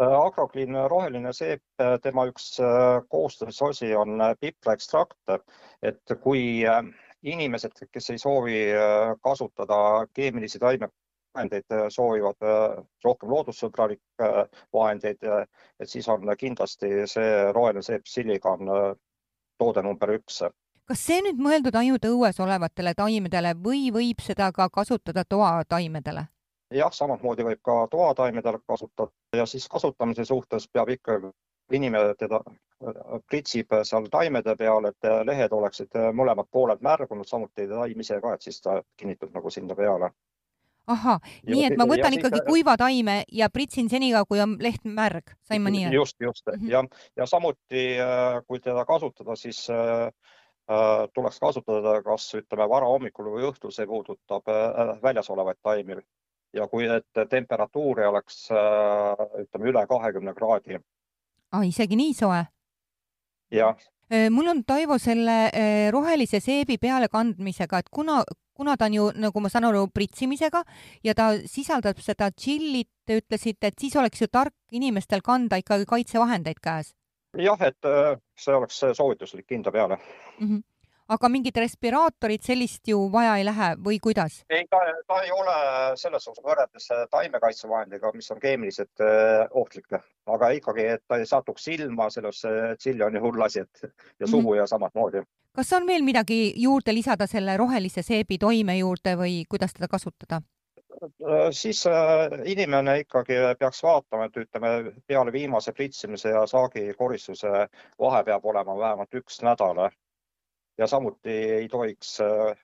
Äh, 0.00 0.04
Agroclean 0.04 0.76
roheline 0.90 1.32
seep, 1.34 1.62
äh, 1.82 1.96
tema 2.02 2.28
üks 2.30 2.52
äh, 2.62 3.00
koostisosi 3.10 3.88
on 3.98 4.20
pipraekstrakt, 4.40 5.18
et 5.82 6.14
kui 6.22 6.62
inimesed, 7.22 7.74
kes 7.90 8.10
ei 8.14 8.20
soovi 8.22 8.60
kasutada 9.26 10.06
keemilisi 10.14 10.60
taimevahendeid, 10.62 11.66
soovivad 11.90 12.46
rohkem 13.04 13.34
loodussõbralikke 13.34 14.30
vahendeid, 14.74 15.26
et 15.80 15.90
siis 15.90 16.06
on 16.08 16.30
kindlasti 16.38 16.92
see 17.10 17.34
roheline 17.52 17.82
seep 17.82 18.06
Siligan 18.06 18.70
toode 19.58 19.82
number 19.82 20.14
üks 20.14 20.44
kas 20.88 21.02
see 21.04 21.18
nüüd 21.26 21.42
mõeldud 21.42 21.74
ainult 21.76 22.06
õues 22.08 22.38
olevatele 22.40 22.94
taimedele 22.96 23.56
või 23.66 23.90
võib 23.92 24.22
seda 24.24 24.52
ka 24.56 24.70
kasutada 24.72 25.26
toataimedele? 25.28 26.28
Jah, 26.74 26.92
samamoodi 26.92 27.44
võib 27.46 27.60
ka 27.64 27.74
toataimedel 27.90 28.60
kasutada 28.66 29.10
ja 29.36 29.46
siis 29.46 29.68
kasutamise 29.68 30.24
suhtes 30.24 30.68
peab 30.72 30.90
ikka 30.92 31.20
inimene 31.72 32.14
teda 32.18 32.40
pritsib 33.28 33.74
seal 33.82 34.06
taimede 34.12 34.54
peal, 34.56 34.88
et 34.88 35.10
lehed 35.26 35.52
oleksid 35.52 35.98
mõlemad 36.14 36.48
pooled 36.52 36.82
märgunud, 36.84 37.26
samuti 37.28 37.66
taim 37.68 38.00
ise 38.04 38.20
ka, 38.22 38.34
et 38.34 38.46
siis 38.46 38.60
ta 38.64 38.78
kinnitab 38.96 39.34
nagu 39.34 39.50
sinna 39.50 39.76
peale. 39.78 40.10
ahah, 40.88 41.18
nii 41.44 41.64
et 41.66 41.76
ma 41.76 41.84
võtan 41.84 42.14
ja 42.14 42.16
ikkagi 42.16 42.38
siis... 42.38 42.46
kuiva 42.46 42.76
taime 42.80 43.18
ja 43.32 43.50
pritsin 43.52 43.90
senikaua, 43.92 44.24
kui 44.24 44.40
on 44.40 44.56
leht 44.62 44.84
märg, 44.84 45.34
sain 45.44 45.62
ma 45.62 45.72
nii 45.74 45.88
aru? 45.88 45.94
just, 46.00 46.16
just 46.20 46.46
mm 46.46 46.60
-hmm. 46.60 46.70
ja, 46.70 46.84
ja 47.16 47.26
samuti 47.26 47.84
kui 48.46 48.60
teda 48.60 48.84
kasutada, 48.84 49.36
siis 49.36 49.66
äh, 49.70 50.08
tuleks 51.14 51.40
kasutada 51.40 52.02
kas 52.02 52.34
ütleme 52.34 52.68
varahommikul 52.68 53.34
või 53.34 53.50
õhtul, 53.50 53.74
see 53.74 53.86
puudutab 53.86 54.48
äh, 54.48 55.02
väljas 55.02 55.30
olevaid 55.30 55.58
taimi 55.62 55.98
ja 56.54 56.68
kui, 56.68 56.86
et 56.88 57.28
temperatuur 57.30 58.00
ei 58.00 58.08
oleks 58.08 58.48
äh, 58.52 59.26
ütleme 59.44 59.70
üle 59.72 59.84
kahekümne 59.88 60.34
kraadi. 60.34 60.80
aa, 61.52 61.62
isegi 61.68 61.96
nii 61.96 62.14
soe? 62.14 62.42
jah. 63.52 63.76
Äh, 64.08 64.28
mul 64.32 64.48
on, 64.48 64.62
Taivo, 64.64 64.98
selle 64.98 65.38
äh, 65.52 65.88
rohelise 65.92 66.40
seebi 66.40 66.78
pealekandmisega, 66.80 67.82
et 67.84 67.90
kuna, 67.92 68.22
kuna 68.56 68.76
ta 68.76 68.88
on 68.88 68.94
ju, 68.96 69.08
nagu 69.20 69.40
ma 69.44 69.50
saan 69.52 69.68
aru, 69.68 69.86
pritsimisega 69.94 70.62
ja 71.04 71.14
ta 71.14 71.34
sisaldab 71.44 72.00
seda 72.04 72.30
tšillit, 72.32 72.90
te 73.04 73.20
ütlesite, 73.20 73.68
et 73.68 73.76
siis 73.80 73.96
oleks 73.96 74.22
ju 74.24 74.30
tark 74.32 74.56
inimestel 74.72 75.20
kanda 75.24 75.60
ikkagi 75.60 75.84
kaitsevahendeid 75.88 76.64
käes. 76.64 76.94
jah, 77.36 77.60
et 77.60 77.92
see 78.40 78.54
oleks 78.56 78.80
soovituslik 78.96 79.46
kinda 79.46 79.70
peale 79.72 79.98
mm. 80.40 80.46
-hmm 80.48 80.67
aga 81.08 81.28
mingit 81.32 81.56
respiraatorit 81.56 82.44
sellist 82.44 82.88
ju 82.88 83.00
vaja 83.12 83.36
ei 83.40 83.46
lähe 83.48 83.70
või 83.84 83.98
kuidas? 84.02 84.42
ei, 84.50 84.66
ta, 84.70 84.80
ta 85.08 85.20
ei 85.24 85.32
ole 85.32 85.56
selles 86.00 86.24
suhtes 86.24 86.44
võrreldes 86.44 86.90
taimekaitsevahendiga, 87.14 88.12
mis 88.14 88.30
on 88.34 88.40
keemiliselt 88.42 89.04
äh, 89.04 89.46
ohtlik, 89.50 89.96
aga 90.26 90.52
ikkagi, 90.58 90.86
et 90.98 91.04
ta 91.08 91.18
ei 91.20 91.26
satuks 91.28 91.64
silma, 91.70 92.10
selles 92.12 92.42
tšilli 92.44 93.06
on 93.06 93.16
ju 93.16 93.24
hull 93.24 93.48
asi, 93.48 93.64
et 93.64 93.88
ja 94.20 94.26
suhu 94.26 94.42
mm 94.42 94.52
-hmm. 94.52 94.60
ja 94.60 94.66
samamoodi. 94.66 95.24
kas 95.56 95.72
on 95.72 95.86
veel 95.86 96.02
midagi 96.02 96.52
juurde 96.56 96.94
lisada 96.94 97.26
selle 97.26 97.56
rohelise 97.56 98.02
seebi 98.02 98.38
toime 98.38 98.78
juurde 98.78 99.16
või 99.16 99.42
kuidas 99.48 99.72
teda 99.72 99.88
kasutada? 99.88 100.42
Äh, 101.02 101.50
siis 101.50 101.86
äh, 101.86 101.94
inimene 102.44 102.98
ikkagi 103.00 103.34
peaks 103.58 103.82
vaatama, 103.82 104.24
et 104.24 104.36
ütleme 104.36 104.92
peale 105.06 105.32
viimase 105.32 105.72
pritsimise 105.72 106.28
ja 106.28 106.46
saagikoristuse 106.46 107.68
vahe 107.98 108.24
peab 108.24 108.44
olema 108.44 108.78
vähemalt 108.78 109.14
üks 109.14 109.42
nädal 109.42 109.88
ja 110.78 110.86
samuti 110.86 111.34
ei 111.58 111.68
tohiks 111.68 112.20
äh, 112.20 112.56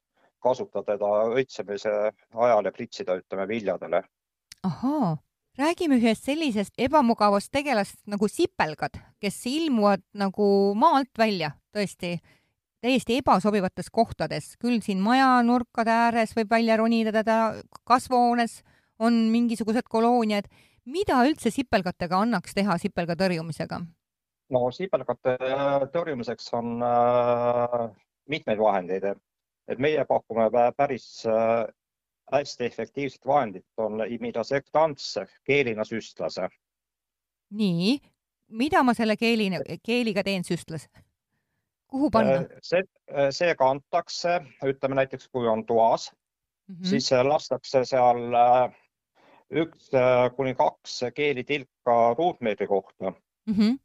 kasutada 0.45 0.95
teda 0.95 1.11
õitsemise 1.35 1.93
ajal 2.35 2.69
ja 2.69 2.73
pritsida, 2.73 3.17
ütleme, 3.21 3.47
viljadele. 3.49 4.03
ahaa, 4.65 5.17
räägime 5.59 5.99
ühest 6.01 6.29
sellisest 6.29 6.79
ebamugavast 6.79 7.53
tegelast 7.53 8.01
nagu 8.11 8.29
sipelgad, 8.29 8.99
kes 9.21 9.41
ilmuvad 9.51 10.05
nagu 10.21 10.47
maa 10.79 11.01
alt 11.01 11.19
välja, 11.19 11.53
tõesti, 11.75 12.17
täiesti 12.85 13.19
ebasobivates 13.23 13.91
kohtades, 13.93 14.55
küll 14.61 14.81
siin 14.85 15.01
maja 15.05 15.37
nurkade 15.47 15.93
ääres 15.93 16.37
võib 16.37 16.53
välja 16.53 16.79
ronida 16.81 17.13
teda, 17.13 17.39
kasvuhoones 17.89 18.63
on 18.99 19.27
mingisugused 19.33 19.89
kolooniad. 19.91 20.49
mida 20.85 21.23
üldse 21.25 21.51
sipelgatega 21.51 22.19
annaks 22.21 22.55
teha 22.55 22.77
sipelga 22.79 23.15
tõrjumisega? 23.17 23.81
no 24.53 24.71
sipelgate 24.71 25.39
tõrjumiseks 25.93 26.51
on 26.59 26.83
äh, 26.85 27.89
mitmeid 28.29 28.59
vahendeid, 28.59 29.05
et 29.69 29.81
meie 29.81 30.05
pakume 30.09 30.49
päris 30.77 31.25
äh, 31.27 31.67
hästi 32.33 32.65
efektiivset 32.65 33.27
vahendit, 33.27 33.67
on 33.77 34.05
imidasektants 34.09 35.19
keelina 35.45 35.85
süstlase. 35.85 36.49
nii, 37.51 37.99
mida 38.49 38.83
ma 38.83 38.95
selle 38.95 39.17
keelina, 39.17 39.61
keeliga 39.83 40.23
teen 40.23 40.45
süstlas? 40.45 40.89
kuhu 41.89 42.11
panna? 42.11 42.33
Äh, 42.33 42.61
see, 42.63 42.83
äh, 43.13 43.31
see 43.31 43.55
kantakse, 43.55 44.41
ütleme 44.65 45.01
näiteks, 45.01 45.29
kui 45.29 45.49
on 45.49 45.67
toas 45.67 46.13
mm, 46.13 46.75
-hmm. 46.75 46.87
siis 46.87 47.11
lastakse 47.23 47.85
seal 47.85 48.39
üks 49.55 49.91
kuni 50.37 50.55
kaks 50.55 51.01
keelitilka 51.15 52.15
ruutmeetri 52.19 52.67
kohta 52.67 53.11
mm. 53.47 53.55
-hmm 53.55 53.84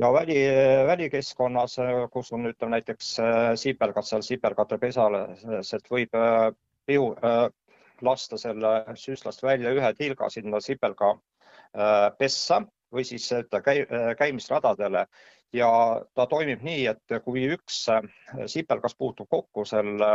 ja 0.00 0.12
väli, 0.12 0.36
välikeskkonnas, 0.86 1.76
kus 2.12 2.32
on, 2.32 2.46
ütleme 2.50 2.76
näiteks 2.78 3.10
äh, 3.22 3.50
sipelgad 3.58 4.06
seal 4.06 4.24
sipelgate 4.26 4.78
pesal, 4.82 5.16
sealt 5.62 5.90
võib 5.90 6.16
äh, 6.18 6.48
pihu 6.86 7.12
äh, 7.14 7.46
lasta 8.02 8.38
selle 8.40 8.72
süstlast 8.98 9.42
välja 9.42 9.72
ühe 9.74 9.92
tilga 9.94 10.28
sinna 10.30 10.60
sipelga 10.60 11.14
pessa 12.18 12.60
või 12.94 13.02
siis 13.06 13.24
käi, 13.64 13.80
käimisradadele 14.18 15.04
ja 15.54 15.70
ta 16.14 16.26
toimib 16.30 16.62
nii, 16.62 16.84
et 16.90 17.14
kui 17.24 17.46
üks 17.50 17.80
sipelgas 18.50 18.94
puutub 18.98 19.26
kokku 19.30 19.64
selle 19.66 20.10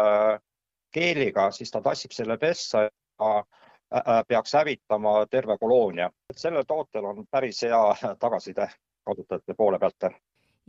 keeliga, 0.95 1.49
siis 1.51 1.71
ta 1.71 1.81
tassib 1.83 2.15
selle 2.15 2.37
pessa 2.39 2.85
ja 2.85 4.23
peaks 4.27 4.55
hävitama 4.55 5.25
terve 5.31 5.57
koloonia. 5.57 6.11
sellel 6.35 6.67
tootel 6.67 7.05
on 7.11 7.25
päris 7.31 7.63
hea 7.67 8.15
tagasiside 8.19 8.69
kasutajate 9.09 9.57
poole 9.57 9.79
pealt. 9.79 10.11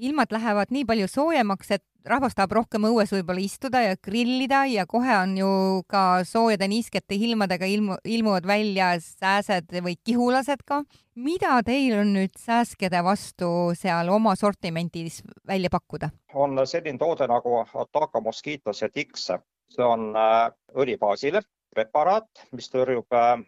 ilmad 0.01 0.33
lähevad 0.33 0.71
nii 0.73 0.85
palju 0.89 1.09
soojemaks, 1.13 1.71
et 1.77 1.85
rahvas 2.09 2.35
tahab 2.37 2.55
rohkem 2.57 2.87
õues 2.89 3.11
võib-olla 3.13 3.43
istuda 3.45 3.83
ja 3.85 3.97
grillida 4.01 4.63
ja 4.71 4.87
kohe 4.89 5.13
on 5.19 5.35
ju 5.37 5.51
ka 5.91 6.25
soojade 6.25 6.69
niiskete 6.73 7.15
ilmadega 7.15 7.69
ilmu, 7.69 7.99
ilmuvad 8.05 8.49
välja 8.49 8.95
sääsed 9.05 9.75
või 9.85 9.97
kihulased 10.05 10.65
ka. 10.67 10.83
mida 11.15 11.61
teil 11.67 11.99
on 12.01 12.15
nüüd 12.17 12.33
sääskede 12.39 13.03
vastu 13.05 13.75
seal 13.77 14.09
oma 14.09 14.35
sortimendis 14.37 15.23
välja 15.47 15.71
pakkuda? 15.71 16.11
on 16.35 16.67
selline 16.67 16.99
toode 16.99 17.29
nagu 17.29 17.65
Ataka 17.75 18.21
Mosquitos 18.21 18.83
ja 18.83 18.89
Tix, 18.89 19.31
see 19.71 19.85
on 19.85 20.17
äh, 20.17 20.51
õli 20.75 20.97
baasil 20.99 21.41
preparaat, 21.75 22.47
mis 22.53 22.71
tõrjub 22.73 23.07
äh, 23.13 23.45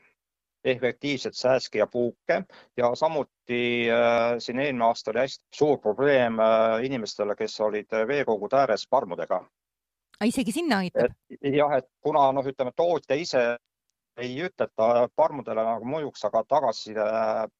efektiivselt 0.64 1.35
sääske 1.35 1.78
ja 1.78 1.87
puuke 1.87 2.42
ja 2.76 2.95
samuti 2.95 3.90
äh, 3.90 4.38
siin 4.38 4.61
eelmine 4.61 4.85
aasta 4.85 5.11
oli 5.11 5.19
hästi 5.19 5.45
suur 5.54 5.78
probleem 5.78 6.38
äh, 6.38 6.85
inimestele, 6.85 7.37
kes 7.37 7.61
olid 7.61 7.90
veekogude 8.09 8.57
ääres 8.57 8.87
parmudega. 8.90 9.45
isegi 10.25 10.52
sinna 10.52 10.78
aitab? 10.78 11.12
jah, 11.42 11.76
et 11.78 11.88
kuna 12.00 12.31
noh, 12.33 12.47
ütleme 12.47 12.73
tootja 12.76 13.16
ise 13.16 13.57
ei 14.16 14.35
ütle, 14.45 14.66
et 14.66 14.73
ta 14.76 15.09
parmudele 15.16 15.64
nagu 15.64 15.88
mõjuks, 15.88 16.25
aga 16.28 16.45
tagasiside 16.49 17.04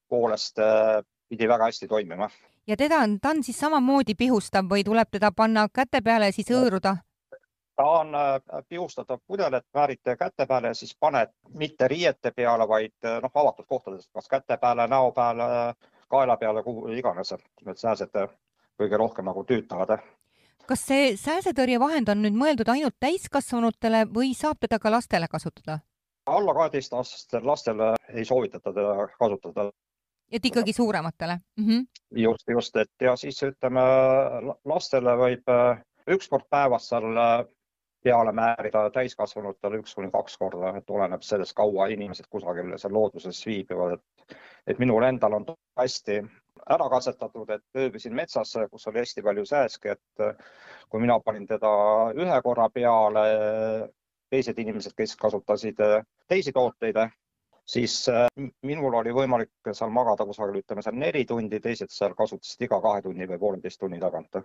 poolest 0.09 0.59
äh, 0.59 1.03
pidi 1.29 1.49
väga 1.49 1.71
hästi 1.71 1.89
toimima. 1.89 2.31
ja 2.67 2.77
teda 2.77 3.03
on, 3.07 3.19
ta 3.21 3.31
on 3.31 3.43
siis 3.43 3.59
samamoodi 3.59 4.15
pihustav 4.15 4.69
või 4.71 4.85
tuleb 4.85 5.11
teda 5.11 5.33
panna 5.33 5.67
käte 5.75 6.03
peale 6.05 6.31
ja 6.31 6.33
siis 6.33 6.51
hõõruda? 6.51 6.97
Ta 7.77 7.85
on 7.85 8.15
äh, 8.15 8.41
pihustatav 8.69 9.19
pudel, 9.27 9.55
et 9.55 9.67
määrite 9.75 10.17
käte 10.17 10.47
peale 10.47 10.73
ja 10.73 10.75
siis 10.75 10.97
paned 11.01 11.33
mitte 11.59 11.89
riiete 11.89 12.31
peale, 12.31 12.69
vaid 12.69 12.95
äh, 13.05 13.21
noh, 13.23 13.31
avatud 13.35 13.67
kohtades, 13.69 14.09
kas 14.13 14.29
käte 14.29 14.57
peale, 14.57 14.87
näo 14.89 15.13
peale, 15.13 15.75
kaela 16.09 16.37
peale, 16.37 16.63
kuhu 16.63 16.89
iganes, 16.93 17.33
et 17.33 17.67
need 17.67 17.81
sääsed 17.81 18.19
kõige 18.81 18.99
rohkem 18.99 19.25
nagu 19.29 19.45
tüütavad. 19.45 20.01
kas 20.67 20.85
see 20.87 21.17
sääsetõrjevahend 21.19 22.09
on 22.09 22.23
nüüd 22.23 22.37
mõeldud 22.39 22.69
ainult 22.69 22.95
täiskasvanutele 23.01 24.05
või 24.15 24.35
saab 24.35 24.61
teda 24.61 24.79
ka 24.79 24.91
lastele 24.91 25.29
kasutada? 25.29 25.79
alla 26.27 26.55
kaheteistaastastel 26.55 27.47
lastele 27.47 27.95
ei 28.09 28.25
soovitata 28.25 28.73
teda 28.73 29.09
kasutada. 29.19 29.71
et 30.33 30.45
ikkagi 30.45 30.73
suurematele 30.73 31.41
mm? 31.57 31.65
-hmm. 31.67 31.87
just, 32.11 32.49
just, 32.49 32.77
et 32.77 32.93
ja 33.01 33.17
siis 33.17 33.43
ütleme 33.43 33.81
lastele 34.65 35.17
võib 35.17 35.49
äh, 35.49 35.83
üks 36.07 36.29
kord 36.29 36.47
päevas 36.51 36.89
seal 36.89 37.19
peale 38.03 38.33
määrida 38.35 38.89
täiskasvanutele 38.95 39.79
üks 39.83 39.95
kuni 39.95 40.11
kaks 40.11 40.37
korda, 40.39 40.75
et 40.79 40.91
oleneb 40.91 41.23
sellest, 41.27 41.55
kaua 41.59 41.87
inimesed 41.95 42.27
kusagil 42.31 42.75
seal 42.77 42.95
looduses 42.95 43.41
viibivad, 43.47 43.99
et, 43.99 44.37
et 44.67 44.83
minul 44.83 45.07
endal 45.07 45.39
on 45.39 45.47
hästi 45.79 46.19
ära 46.71 46.89
katsetatud, 46.91 47.51
et 47.51 47.83
ööbisin 47.85 48.15
metsas, 48.15 48.55
kus 48.71 48.87
oli 48.91 49.03
hästi 49.03 49.25
palju 49.27 49.47
sääske, 49.49 49.97
et 49.97 50.25
kui 50.91 51.03
mina 51.03 51.19
panin 51.21 51.47
teda 51.47 51.73
ühe 52.15 52.39
korra 52.45 52.69
peale, 52.75 53.25
teised 54.31 54.59
inimesed, 54.59 54.95
kes 54.97 55.17
kasutasid 55.21 55.81
teisi 56.29 56.53
tooteid, 56.53 56.99
siis 57.69 57.97
minul 58.67 58.99
oli 58.99 59.15
võimalik 59.15 59.73
seal 59.73 59.95
magada 59.95 60.27
kusagil, 60.27 60.63
ütleme 60.63 60.83
seal 60.83 60.99
neli 60.99 61.25
tundi, 61.29 61.61
teised 61.61 61.91
seal 61.95 62.15
kasutasid 62.19 62.67
iga 62.69 62.81
kahe 62.83 63.03
tunni 63.07 63.29
või 63.31 63.43
pooleteist 63.43 63.81
tunni 63.83 64.01
tagant 64.03 64.43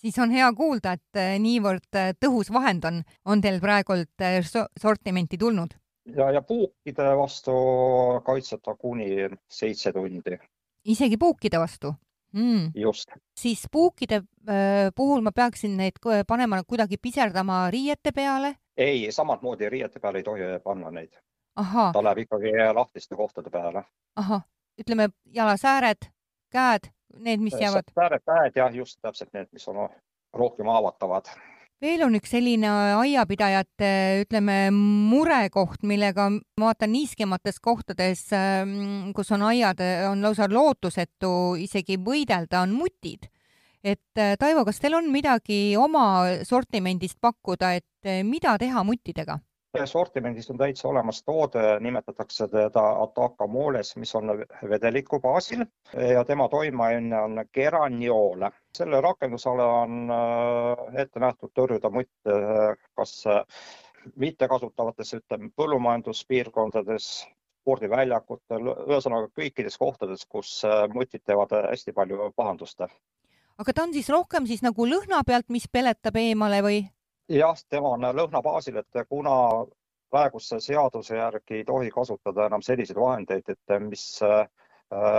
siis 0.00 0.18
on 0.18 0.30
hea 0.30 0.48
kuulda, 0.56 0.96
et 0.96 1.20
äh, 1.20 1.34
niivõrd 1.42 1.98
äh, 1.98 2.12
tõhus 2.20 2.52
vahend 2.52 2.84
on, 2.88 3.02
on 3.24 3.42
teil 3.42 3.60
praegult 3.62 4.24
äh, 4.24 4.38
sortimenti 4.80 5.38
tulnud. 5.38 5.74
ja, 6.16 6.30
ja 6.30 6.42
puukide 6.42 7.08
vastu 7.18 7.52
kaitseb 8.24 8.62
ta 8.62 8.74
kuni 8.74 9.28
seitse 9.50 9.92
tundi. 9.92 10.38
isegi 10.84 11.16
puukide 11.16 11.58
vastu 11.58 11.94
mm.? 12.32 12.70
just. 12.74 13.10
siis 13.40 13.66
puukide 13.72 14.22
puhul 14.94 15.20
ma 15.20 15.32
peaksin 15.32 15.76
neid 15.76 15.98
panema 16.26 16.62
kuidagi 16.62 16.96
piserdama 17.02 17.70
riiete 17.70 18.12
peale? 18.12 18.54
ei, 18.76 19.12
samamoodi 19.12 19.68
riiete 19.68 20.00
peale 20.00 20.18
ei 20.18 20.24
tohi 20.24 20.42
panna 20.64 20.90
neid. 20.90 21.16
ta 21.92 22.04
läheb 22.04 22.18
ikkagi 22.18 22.52
lahtiste 22.74 23.16
kohtade 23.16 23.50
peale. 23.50 23.82
ahah, 24.16 24.44
ütleme 24.80 25.08
jalasääred, 25.32 26.12
käed 26.52 26.92
need, 27.18 27.42
mis 27.44 27.58
jäävad? 27.60 27.92
sääred 27.94 28.24
käed 28.24 28.58
jah, 28.62 28.72
just 28.74 28.98
täpselt 29.02 29.32
need, 29.36 29.50
mis 29.52 29.68
on 29.68 29.86
rohkem 30.36 30.68
haavatavad. 30.70 31.30
veel 31.82 32.02
on 32.06 32.16
üks 32.18 32.32
selline 32.32 32.70
aiapidajate, 32.96 33.92
ütleme, 34.24 34.58
murekoht, 34.72 35.82
millega 35.82 36.30
ma 36.32 36.70
vaatan 36.70 36.92
niiskemates 36.92 37.60
kohtades, 37.60 38.26
ähm, 38.36 39.12
kus 39.16 39.32
on 39.36 39.46
aiad, 39.50 39.80
on 40.10 40.22
lausa 40.24 40.48
lootusetu 40.50 41.56
isegi 41.60 41.98
võidelda, 42.00 42.64
on 42.64 42.76
mutid 42.76 43.30
et 43.86 44.18
äh, 44.18 44.34
Taivo, 44.38 44.64
kas 44.66 44.80
teil 44.82 44.96
on 44.98 45.10
midagi 45.14 45.76
oma 45.78 46.06
sortimendist 46.46 47.20
pakkuda, 47.22 47.76
et 47.78 48.08
äh, 48.08 48.22
mida 48.26 48.56
teha 48.58 48.82
muttidega? 48.86 49.38
Sortimendis 49.84 50.50
on 50.50 50.58
täitsa 50.58 50.88
olemas 50.88 51.22
toode, 51.22 51.80
nimetatakse 51.80 52.48
teda 52.48 52.84
Ataka 53.02 53.46
Moles, 53.46 53.96
mis 53.96 54.14
on 54.14 54.32
vedeliku 54.70 55.20
baasil 55.20 55.64
ja 56.14 56.24
tema 56.24 56.48
toimeaine 56.48 57.20
on 57.20 57.44
geraniool. 57.52 58.48
selle 58.76 59.00
rakendusala 59.00 59.66
on 59.82 60.10
äh, 60.10 61.00
ette 61.02 61.20
nähtud 61.20 61.50
tõrjuda 61.56 61.90
mutte 61.90 62.38
kas 62.96 63.26
äh, 63.26 63.42
mittekasutavates, 64.16 65.14
ütleme 65.14 65.50
põllumajanduspiirkondades, 65.56 67.26
spordiväljakutel, 67.62 68.70
ühesõnaga 68.86 69.30
kõikides 69.34 69.78
kohtades, 69.78 70.26
kus 70.28 70.60
äh, 70.64 70.84
mutid 70.94 71.24
teevad 71.26 71.54
hästi 71.70 71.92
palju 71.92 72.30
pahandust. 72.36 72.86
aga 73.58 73.72
ta 73.72 73.82
on 73.82 73.92
siis 73.92 74.08
rohkem 74.08 74.46
siis 74.46 74.62
nagu 74.62 74.86
lõhna 74.86 75.22
pealt, 75.26 75.48
mis 75.48 75.68
peletab 75.72 76.16
eemale 76.16 76.62
või? 76.62 76.84
Jah, 77.28 77.58
tema 77.68 77.94
on 77.96 78.06
lõhna 78.16 78.42
baasil, 78.42 78.76
et 78.76 79.06
kuna 79.08 79.64
praeguse 80.10 80.60
seaduse 80.60 81.16
järgi 81.16 81.60
ei 81.60 81.64
tohi 81.64 81.90
kasutada 81.90 82.46
enam 82.46 82.62
selliseid 82.62 82.98
vahendeid, 82.98 83.48
et 83.48 83.76
mis 83.82 84.06
äh, 84.22 84.46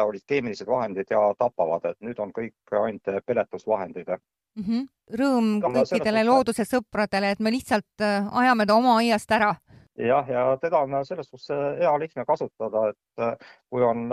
olid 0.05 0.23
keemilised 0.27 0.67
vahendid 0.67 1.11
ja 1.11 1.21
tapavad, 1.39 1.85
et 1.91 1.99
nüüd 2.01 2.19
on 2.23 2.31
kõik 2.35 2.75
ainult 2.81 3.25
peletusvahendid 3.25 4.09
mm. 4.09 4.63
-hmm. 4.63 4.87
Rõõm 5.19 5.45
kõikidele 5.63 6.25
looduse 6.27 6.65
sõpradele, 6.67 7.31
et 7.31 7.39
me 7.39 7.51
lihtsalt 7.51 8.01
äh, 8.01 8.27
ajame 8.31 8.65
ta 8.65 8.75
oma 8.75 8.97
aiast 8.97 9.31
ära. 9.31 9.55
jah, 9.97 10.29
ja 10.29 10.57
teda 10.61 10.79
on 10.79 11.05
selles 11.05 11.29
suhtes 11.29 11.49
hea 11.79 11.99
lihtne 11.99 12.25
kasutada, 12.25 12.89
et 12.89 13.23
äh, 13.23 13.35
kui 13.69 13.83
on 13.83 14.09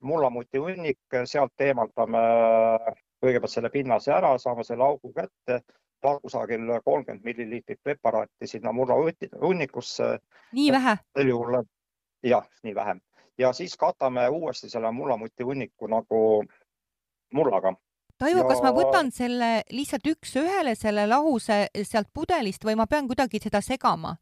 mullamuti 0.00 0.58
hunnik, 0.58 1.00
sealt 1.24 1.60
eemaldame 1.60 2.18
kõigepealt 3.22 3.50
selle 3.50 3.70
pinnase 3.70 4.12
ära, 4.12 4.38
saame 4.38 4.64
selle 4.64 4.84
augu 4.84 5.12
kätte 5.12 5.62
kusagil 6.22 6.80
kolmkümmend 6.84 7.24
milliliitrit 7.24 7.82
preparaati 7.82 8.46
sinna 8.46 8.72
murra 8.72 8.94
hunnikusse. 9.40 10.18
nii 10.52 10.72
vähe? 10.72 10.96
sel 11.18 11.28
juhul 11.28 11.62
jah, 12.22 12.48
nii 12.62 12.74
vähe 12.74 12.94
ja 13.38 13.52
siis 13.52 13.76
katame 13.76 14.28
uuesti 14.28 14.70
selle 14.70 14.92
mullamuti 14.92 15.42
hunniku 15.42 15.86
nagu 15.86 16.44
mullaga. 17.34 17.74
Taivo 18.18 18.40
ja..., 18.40 18.48
kas 18.48 18.62
ma 18.62 18.72
võtan 18.74 19.12
selle 19.14 19.50
lihtsalt 19.70 20.06
üks-ühele 20.10 20.74
selle 20.74 21.06
lahuse 21.06 21.66
sealt 21.82 22.10
pudelist 22.14 22.64
või 22.64 22.74
ma 22.76 22.86
pean 22.86 23.06
kuidagi 23.06 23.42
seda 23.42 23.62
segama? 23.62 24.16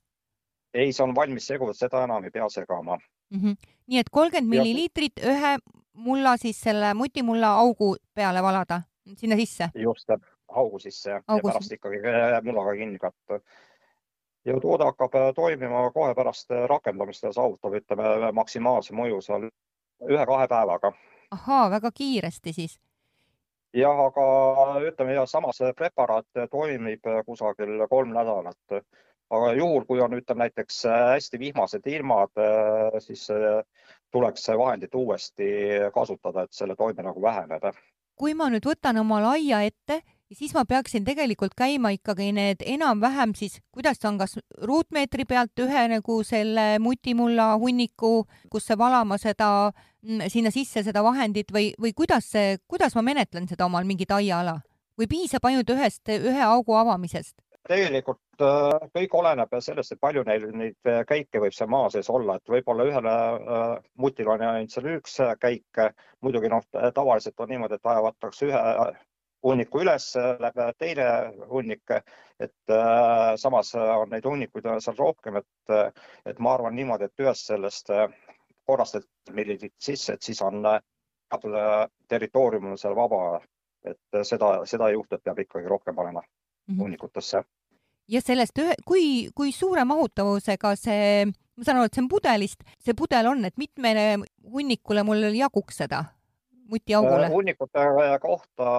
ei, 0.77 0.93
see 0.93 1.05
on 1.05 1.15
valmis 1.17 1.47
seguv, 1.49 1.71
seda 1.73 2.03
enam 2.05 2.25
ei 2.27 2.31
pea 2.31 2.49
segama 2.53 2.99
mm. 2.99 3.39
-hmm. 3.41 3.55
nii 3.87 3.99
et 3.99 4.11
kolmkümmend 4.13 4.51
milliliitrit 4.51 5.23
ühe 5.25 5.53
mulla 5.95 6.37
siis 6.37 6.61
selle 6.61 6.91
mutimulla 6.95 7.55
augu 7.63 7.95
peale 8.15 8.43
valada, 8.43 8.83
sinna 9.17 9.37
sisse? 9.37 9.71
just, 9.75 10.11
augu 10.49 10.79
sisse 10.79 11.11
ja, 11.11 11.23
augu. 11.29 11.49
ja 11.49 11.53
pärast 11.53 11.73
ikkagi 11.73 11.99
mullaga 12.43 12.75
kinni 12.77 12.99
katta. 12.99 13.41
ja 14.45 14.61
toode 14.61 14.85
hakkab 14.85 15.15
äh, 15.15 15.33
toimima 15.35 15.91
kohe 15.91 16.15
pärast 16.15 16.51
äh, 16.51 16.67
rakendamist 16.71 17.23
ja 17.23 17.33
saavutab, 17.33 17.75
ütleme, 17.75 18.33
maksimaalse 18.33 18.95
mõju 18.95 19.21
seal 19.21 19.49
ühe-kahe 20.09 20.49
päevaga. 20.49 20.93
ahaa, 21.31 21.71
väga 21.71 21.91
kiiresti 21.95 22.53
siis? 22.53 22.79
jah, 23.75 24.05
aga 24.07 24.27
ütleme 24.89 25.19
ja 25.19 25.27
samas 25.27 25.59
preparaat 25.77 26.47
toimib 26.51 27.03
kusagil 27.27 27.87
kolm 27.91 28.15
nädalat. 28.15 28.83
aga 29.31 29.53
juhul, 29.59 29.85
kui 29.85 30.01
on, 30.01 30.15
ütleme 30.15 30.47
näiteks 30.47 30.85
hästi 30.87 31.39
vihmased 31.39 31.87
ilmad, 31.87 32.31
siis 32.99 33.27
tuleks 34.11 34.49
vahendit 34.49 34.95
uuesti 34.95 35.49
kasutada, 35.95 36.43
et 36.43 36.53
selle 36.53 36.77
toime 36.77 37.03
nagu 37.03 37.23
väheneb. 37.23 37.73
kui 38.15 38.35
ma 38.35 38.47
nüüd 38.49 38.65
võtan 38.65 39.01
oma 39.01 39.19
laia 39.21 39.63
ette 39.67 40.03
ja 40.31 40.37
siis 40.37 40.55
ma 40.55 40.65
peaksin 40.69 41.05
tegelikult 41.07 41.55
käima 41.59 41.93
ikkagi 41.95 42.33
need 42.35 42.63
enam-vähem 42.67 43.35
siis, 43.39 43.61
kuidas 43.73 44.03
on, 44.05 44.19
kas 44.19 44.39
ruutmeetri 44.63 45.25
pealt 45.25 45.59
ühe 45.63 45.87
nagu 45.93 46.21
selle 46.27 46.79
mutimulla 46.83 47.53
hunniku, 47.63 48.27
kus 48.51 48.67
see 48.67 48.79
valama 48.79 49.19
seda, 49.23 49.71
mm, 50.03 50.27
sinna 50.33 50.51
sisse 50.55 50.83
seda 50.87 51.05
vahendit 51.07 51.53
või, 51.55 51.73
või 51.81 51.95
kuidas 51.95 52.31
see, 52.35 52.59
kuidas 52.69 52.97
ma 52.99 53.07
menetlen 53.07 53.49
seda 53.49 53.69
omal 53.71 53.87
mingit 53.87 54.11
aiaala 54.11 54.61
või 54.99 55.09
piisab 55.11 55.45
ainult 55.45 55.71
ühest, 55.71 56.09
ühe 56.09 56.43
augu 56.43 56.75
avamisest? 56.75 57.37
tegelikult 57.67 58.45
äh, 58.47 58.85
kõik 58.95 59.15
oleneb 59.19 59.55
sellest, 59.59 59.93
et 59.93 60.01
palju 60.01 60.23
neil 60.27 60.45
neid 60.55 60.91
äh, 60.91 61.01
käike 61.09 61.41
võib 61.43 61.55
seal 61.55 61.71
maa 61.73 61.89
sees 61.91 62.09
olla, 62.13 62.37
et 62.39 62.53
võib-olla 62.53 62.87
ühele 62.87 63.15
äh, 63.15 63.65
mutile 63.99 64.31
on 64.37 64.45
ainult 64.47 64.75
seal 64.75 64.87
üks 64.97 65.19
käik. 65.43 65.83
muidugi 66.23 66.51
noh, 66.53 66.63
tavaliselt 66.95 67.43
on 67.43 67.51
niimoodi, 67.51 67.79
et 67.79 67.91
ajavatakse 67.91 68.47
ühe 68.47 68.63
hunniku 69.43 69.81
üles, 69.85 70.09
läheb 70.17 70.79
teine 70.79 71.07
hunnik, 71.51 71.93
et 72.41 72.73
äh, 72.73 73.35
samas 73.37 73.75
on 73.75 74.11
neid 74.11 74.25
hunnikuid 74.27 74.69
seal 74.81 74.97
rohkem, 74.99 75.41
et, 75.43 75.75
et 76.27 76.39
ma 76.39 76.55
arvan 76.55 76.77
niimoodi, 76.77 77.09
et 77.09 77.25
ühest 77.25 77.53
sellest 77.53 77.93
korrastati 78.67 79.35
milliliit 79.35 79.75
sisse, 79.79 80.17
et 80.17 80.23
siis 80.23 80.43
on 80.43 80.63
teatud 80.63 81.55
territoorium 82.09 82.73
on 82.73 82.79
seal 82.79 82.97
vaba, 82.97 83.41
et 83.87 84.23
seda, 84.27 84.61
seda 84.67 84.91
juhtu, 84.95 85.17
et 85.17 85.25
peab 85.25 85.39
ikkagi 85.45 85.69
rohkem 85.71 85.95
panema 85.95 86.23
mm 86.23 86.75
-hmm. 86.75 86.81
hunnikutesse. 86.83 87.43
ja 88.09 88.21
sellest 88.21 88.59
kui, 88.85 89.29
kui 89.35 89.53
suure 89.53 89.85
mahutavusega 89.85 90.77
see 90.77 91.27
ma 91.27 91.65
saan 91.65 91.77
aru, 91.77 91.87
et 91.87 91.95
see 91.95 92.03
on 92.03 92.09
pudelist, 92.09 92.61
see 92.85 92.95
pudel 92.95 93.27
on, 93.27 93.45
et 93.45 93.57
mitmele 93.57 94.19
hunnikule 94.53 95.03
mul 95.03 95.23
jaguks 95.35 95.77
seda 95.77 96.05
mutiaugule? 96.71 97.27
Äh, 97.27 97.31
hunnikute 97.31 97.85
kohta 98.21 98.71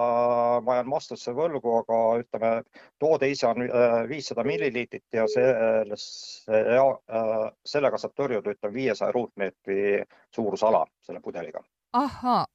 ma 0.64 0.78
jään 0.78 0.90
vastuse 0.90 1.32
võlgu, 1.36 1.72
aga 1.82 2.00
ütleme, 2.22 2.52
toode 2.98 3.30
ise 3.30 3.46
on 3.48 3.64
äh, 3.64 3.96
viissada 4.08 4.44
milliliitrit 4.44 5.04
ja 5.12 5.26
selles, 5.30 6.04
äh, 6.50 7.32
sellega 7.66 7.98
saab 8.00 8.14
tõrjuda, 8.18 8.54
ütleme, 8.56 8.74
viiesaja 8.74 9.12
ruutmeetri 9.12 10.04
suurusala 10.34 10.84
selle 11.02 11.20
pudeliga. 11.24 11.64
ahhaa, 11.92 12.46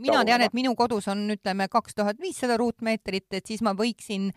mina 0.00 0.24
tean, 0.24 0.44
et 0.44 0.54
minu 0.54 0.74
kodus 0.76 1.08
on, 1.08 1.24
ütleme, 1.32 1.68
kaks 1.72 1.94
tuhat 1.94 2.20
viissada 2.20 2.56
ruutmeetrit, 2.56 3.26
et 3.32 3.46
siis 3.46 3.62
ma 3.62 3.72
võiksin 3.74 4.30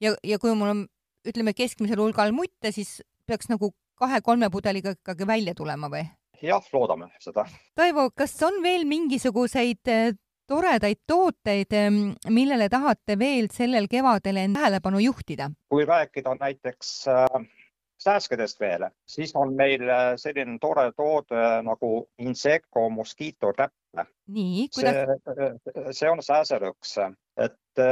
ja, 0.00 0.14
ja 0.24 0.38
kui 0.38 0.54
mul 0.54 0.74
on, 0.74 0.86
ütleme, 1.28 1.54
keskmisel 1.56 2.00
hulgal 2.00 2.32
mutte, 2.36 2.72
siis 2.72 3.00
peaks 3.26 3.48
nagu 3.48 3.72
kahe-kolme 3.98 4.50
pudeliga 4.50 4.94
ikkagi 4.94 5.26
välja 5.26 5.54
tulema 5.54 5.90
või? 5.92 6.04
Jah, 6.42 6.64
loodame 6.72 7.10
seda. 7.22 7.46
Toivo, 7.76 8.10
kas 8.16 8.36
on 8.46 8.62
veel 8.62 8.86
mingisuguseid 8.88 9.92
eh, 9.92 10.10
toredaid 10.48 11.02
tooteid, 11.06 11.74
millele 12.32 12.68
tahate 12.72 13.18
veel 13.20 13.50
sellel 13.52 13.88
kevadel 13.90 14.40
tähelepanu 14.54 15.02
juhtida? 15.04 15.50
kui 15.68 15.84
rääkida 15.84 16.32
näiteks 16.40 16.92
äh, 17.12 17.42
sääskedest 18.00 18.60
veel, 18.60 18.86
siis 19.06 19.34
on 19.36 19.52
meil 19.54 19.84
selline 20.16 20.56
tore 20.60 20.92
toode 20.96 21.44
nagu 21.66 22.08
Insecco 22.18 22.88
Mosquito 22.88 23.52
täpp. 23.56 23.74
nii, 24.28 24.68
kuidas? 24.74 24.96
see, 25.90 26.10
on 26.10 26.22
sääselõks, 26.22 26.96
et 27.36 27.82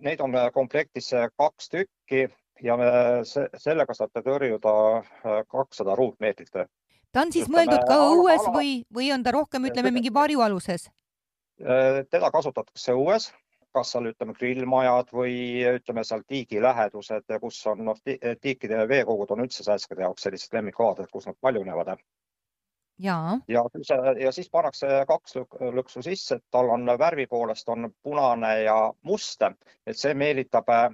neid 0.00 0.20
on 0.20 0.34
komplektis 0.54 1.12
kaks 1.36 1.68
tükki 1.68 2.26
ja 2.62 2.76
me 2.76 2.86
se 3.28 3.48
sellega 3.58 3.94
saate 3.94 4.22
tõrjuda 4.24 4.74
kakssada 5.50 5.96
ruutmeetrit. 5.98 6.64
Ta 7.12 7.26
on 7.26 7.32
siis 7.32 7.46
Ütleme, 7.46 7.58
mõeldud 7.58 7.86
ka 7.88 8.00
õues 8.08 8.42
ala... 8.42 8.56
või, 8.56 8.74
või 8.94 9.12
on 9.14 9.22
ta 9.22 9.34
rohkem, 9.34 9.68
ütleme, 9.70 9.92
mingi 9.94 10.12
varjualuses? 10.14 10.88
Äh, 11.62 12.02
teda 12.10 12.30
kasutatakse 12.34 12.94
õues, 12.96 13.28
kas 13.72 13.92
seal 13.92 14.08
ütleme 14.10 14.34
grillmajad 14.36 15.12
või 15.16 15.34
ütleme 15.78 16.04
seal 16.04 16.24
tiigi 16.28 16.60
lähedused, 16.62 17.28
kus 17.40 17.60
on 17.70 17.84
noh, 17.88 18.00
tiikide 18.04 18.82
veekogud 18.88 19.32
on 19.34 19.44
üldse 19.46 19.64
sääskede 19.66 20.04
jaoks 20.06 20.26
sellised 20.26 20.56
lemmikkohad, 20.56 21.06
kus 21.12 21.28
nad 21.28 21.38
paljunevad. 21.40 21.94
ja, 22.98 23.16
ja, 23.48 23.64
ja 24.20 24.32
siis 24.32 24.50
pannakse 24.50 25.04
kaks 25.08 25.38
lõksu 25.78 26.02
sisse, 26.02 26.36
et 26.36 26.44
tal 26.50 26.70
on 26.70 26.86
värvi 26.98 27.26
poolest 27.26 27.68
on 27.68 27.92
punane 28.02 28.52
ja 28.62 28.76
must, 29.02 29.42
et 29.86 29.98
see 29.98 30.14
meelitab 30.14 30.68
äh, 30.68 30.90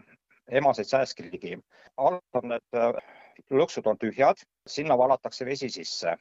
emaseid 0.48 0.86
sääski 0.86 1.30
ligi. 1.32 1.58
alt 1.96 2.42
on 2.42 2.48
need 2.48 2.76
äh, 2.76 3.02
lõksud 3.50 3.86
on 3.86 3.98
tühjad, 3.98 4.40
sinna 4.66 4.96
valatakse 4.98 5.46
vesi 5.46 5.70
sisse. 5.70 6.16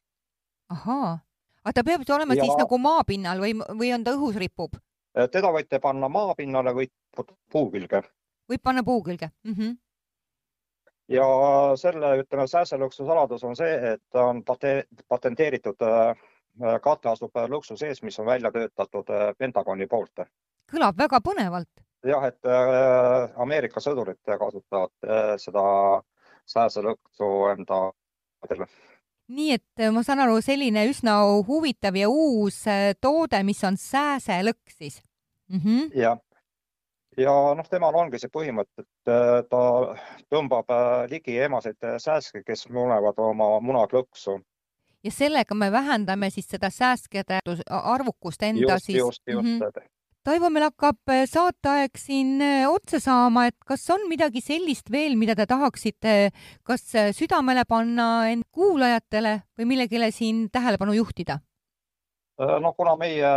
ahaa, 0.69 1.17
aga 1.63 1.73
ta 1.73 1.83
peab 1.83 2.03
olema 2.15 2.35
ja... 2.35 2.43
siis 2.43 2.59
nagu 2.59 2.77
maapinnal 2.77 3.39
või, 3.39 3.55
või 3.79 3.93
on 3.95 4.03
ta 4.03 4.13
õhus 4.17 4.35
ripub? 4.35 4.77
Äh, 5.17 5.29
teda 5.31 5.51
võite 5.53 5.79
panna 5.79 6.09
maapinnale 6.09 6.73
või 6.75 6.89
puu 7.51 7.71
külge. 7.71 8.03
võib 8.51 8.63
panna 8.63 8.83
puu 8.83 9.03
külge 9.03 9.31
mm? 9.43 9.53
-hmm 9.53 9.77
ja 11.07 11.25
selle, 11.79 12.17
ütleme, 12.19 12.47
sääselõksu 12.51 13.05
saladus 13.07 13.43
on 13.47 13.55
see, 13.55 13.93
et 13.93 14.01
ta 14.11 14.25
on 14.27 14.41
pate, 14.43 14.87
patenteeritud 15.07 15.85
äh, 15.87 16.25
kate 16.83 17.09
asub 17.09 17.31
lõksu 17.47 17.77
sees, 17.79 18.01
mis 18.03 18.19
on 18.19 18.25
välja 18.25 18.51
töötatud 18.51 19.07
Pentagoni 19.37 19.87
poolt. 19.87 20.27
kõlab 20.67 20.97
väga 20.99 21.21
põnevalt 21.23 21.87
jah, 22.05 22.27
et 22.27 22.45
äh, 22.45 23.39
Ameerika 23.41 23.81
sõdurid 23.83 24.21
kasutavad 24.39 24.93
äh, 25.05 25.33
seda 26.47 26.67
sääselõksu 26.67 27.29
enda 27.53 27.79
nii 29.27 29.51
et 29.57 29.81
äh, 29.83 29.91
ma 29.91 30.03
saan 30.07 30.23
aru, 30.23 30.39
selline 30.41 30.85
üsna 30.87 31.19
huvitav 31.47 31.97
ja 31.99 32.09
uus 32.09 32.63
toode, 33.01 33.41
mis 33.43 33.63
on 33.67 33.77
sääselõks 33.77 34.77
siis 34.77 35.01
mm 35.51 35.59
-hmm.? 35.59 35.89
jah, 35.99 36.19
ja 37.17 37.33
noh, 37.57 37.67
temal 37.69 37.95
ongi 37.95 38.19
see 38.19 38.31
põhimõte, 38.33 38.85
et 38.85 39.49
ta 39.49 39.63
tõmbab 40.31 40.71
ligi 41.09 41.39
emaseid 41.39 41.91
sääske, 41.97 42.43
kes 42.43 42.69
munevad 42.69 43.19
oma 43.19 43.59
munad 43.59 43.91
lõksu. 43.91 44.39
ja 45.03 45.11
sellega 45.11 45.55
me 45.55 45.71
vähendame 45.71 46.29
siis 46.29 46.47
seda 46.47 46.69
sääskede 46.69 47.39
arvukust 47.69 48.43
enda 48.43 48.73
just, 48.73 48.85
siis. 48.85 48.97
just, 48.97 49.21
just 49.27 49.43
mm. 49.43 49.59
-hmm 49.59 49.96
Taivo, 50.27 50.49
meil 50.51 50.65
hakkab 50.65 51.07
äh, 51.13 51.21
saateaeg 51.23 51.95
siin 51.95 52.41
äh, 52.43 52.65
otsa 52.67 52.99
saama, 52.99 53.45
et 53.47 53.55
kas 53.63 53.85
on 53.95 54.01
midagi 54.11 54.41
sellist 54.43 54.89
veel, 54.91 55.13
mida 55.15 55.37
te 55.39 55.45
tahaksite 55.47 56.15
kas 56.67 56.81
äh, 56.99 57.13
südamele 57.15 57.63
panna 57.63 58.07
end 58.27 58.43
kuulajatele 58.51 59.31
või 59.55 59.69
millegile 59.69 60.09
siin 60.11 60.49
tähelepanu 60.51 60.97
juhtida? 60.97 61.39
no 62.37 62.73
kuna 62.75 62.97
meie 62.99 63.29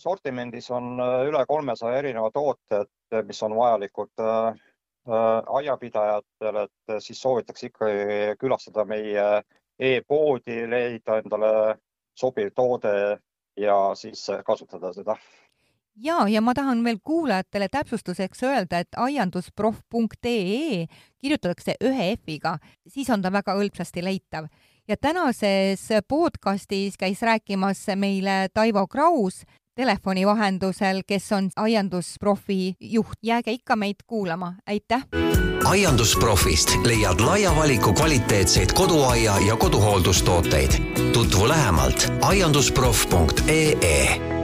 sortimendis 0.00 0.70
on 0.74 0.96
üle 1.28 1.44
kolmesaja 1.46 2.00
erineva 2.00 2.30
toote, 2.34 2.80
et 2.80 3.26
mis 3.28 3.42
on 3.46 3.52
vajalikud 3.54 4.24
aiapidajatele, 5.60 6.64
et 6.64 6.94
siis 7.04 7.20
soovitakse 7.22 7.68
ikkagi 7.68 8.32
külastada 8.40 8.82
meie 8.88 9.26
e-poodi, 9.78 10.64
leida 10.66 11.20
endale 11.20 11.52
sobiv 12.18 12.50
toode 12.56 12.96
ja 13.60 13.78
siis 14.00 14.24
kasutada 14.48 14.90
seda 14.96 15.14
ja, 16.02 16.28
ja 16.28 16.40
ma 16.40 16.54
tahan 16.54 16.84
veel 16.84 16.98
kuulajatele 17.04 17.68
täpsustuseks 17.68 18.42
öelda, 18.42 18.78
et 18.78 18.88
aiandusproff.ee 18.96 20.86
kirjutatakse 21.18 21.74
ühe 21.84 22.10
F-iga, 22.16 22.58
siis 22.88 23.10
on 23.10 23.22
ta 23.22 23.32
väga 23.32 23.56
hõlpsasti 23.58 24.04
leitav. 24.04 24.48
ja 24.88 24.96
tänases 24.96 25.88
podcastis 26.08 26.96
käis 26.96 27.22
rääkimas 27.22 27.86
meile 27.96 28.48
Taivo 28.54 28.86
Kraus 28.86 29.44
telefoni 29.78 30.26
vahendusel, 30.26 31.02
kes 31.06 31.32
on 31.32 31.50
aiandusprofi 31.56 32.74
juht. 32.80 33.18
jääge 33.22 33.52
ikka 33.52 33.76
meid 33.76 34.02
kuulama, 34.06 34.54
aitäh! 34.66 35.06
aiandusprofist 35.64 36.70
leiad 36.84 37.20
laia 37.20 37.56
valiku 37.56 37.92
kvaliteetseid 37.92 38.72
koduaia 38.72 39.38
ja 39.46 39.56
koduhooldustooteid. 39.56 40.72
tutvu 41.12 41.48
lähemalt 41.48 42.12
aiandusproff.ee 42.22 44.37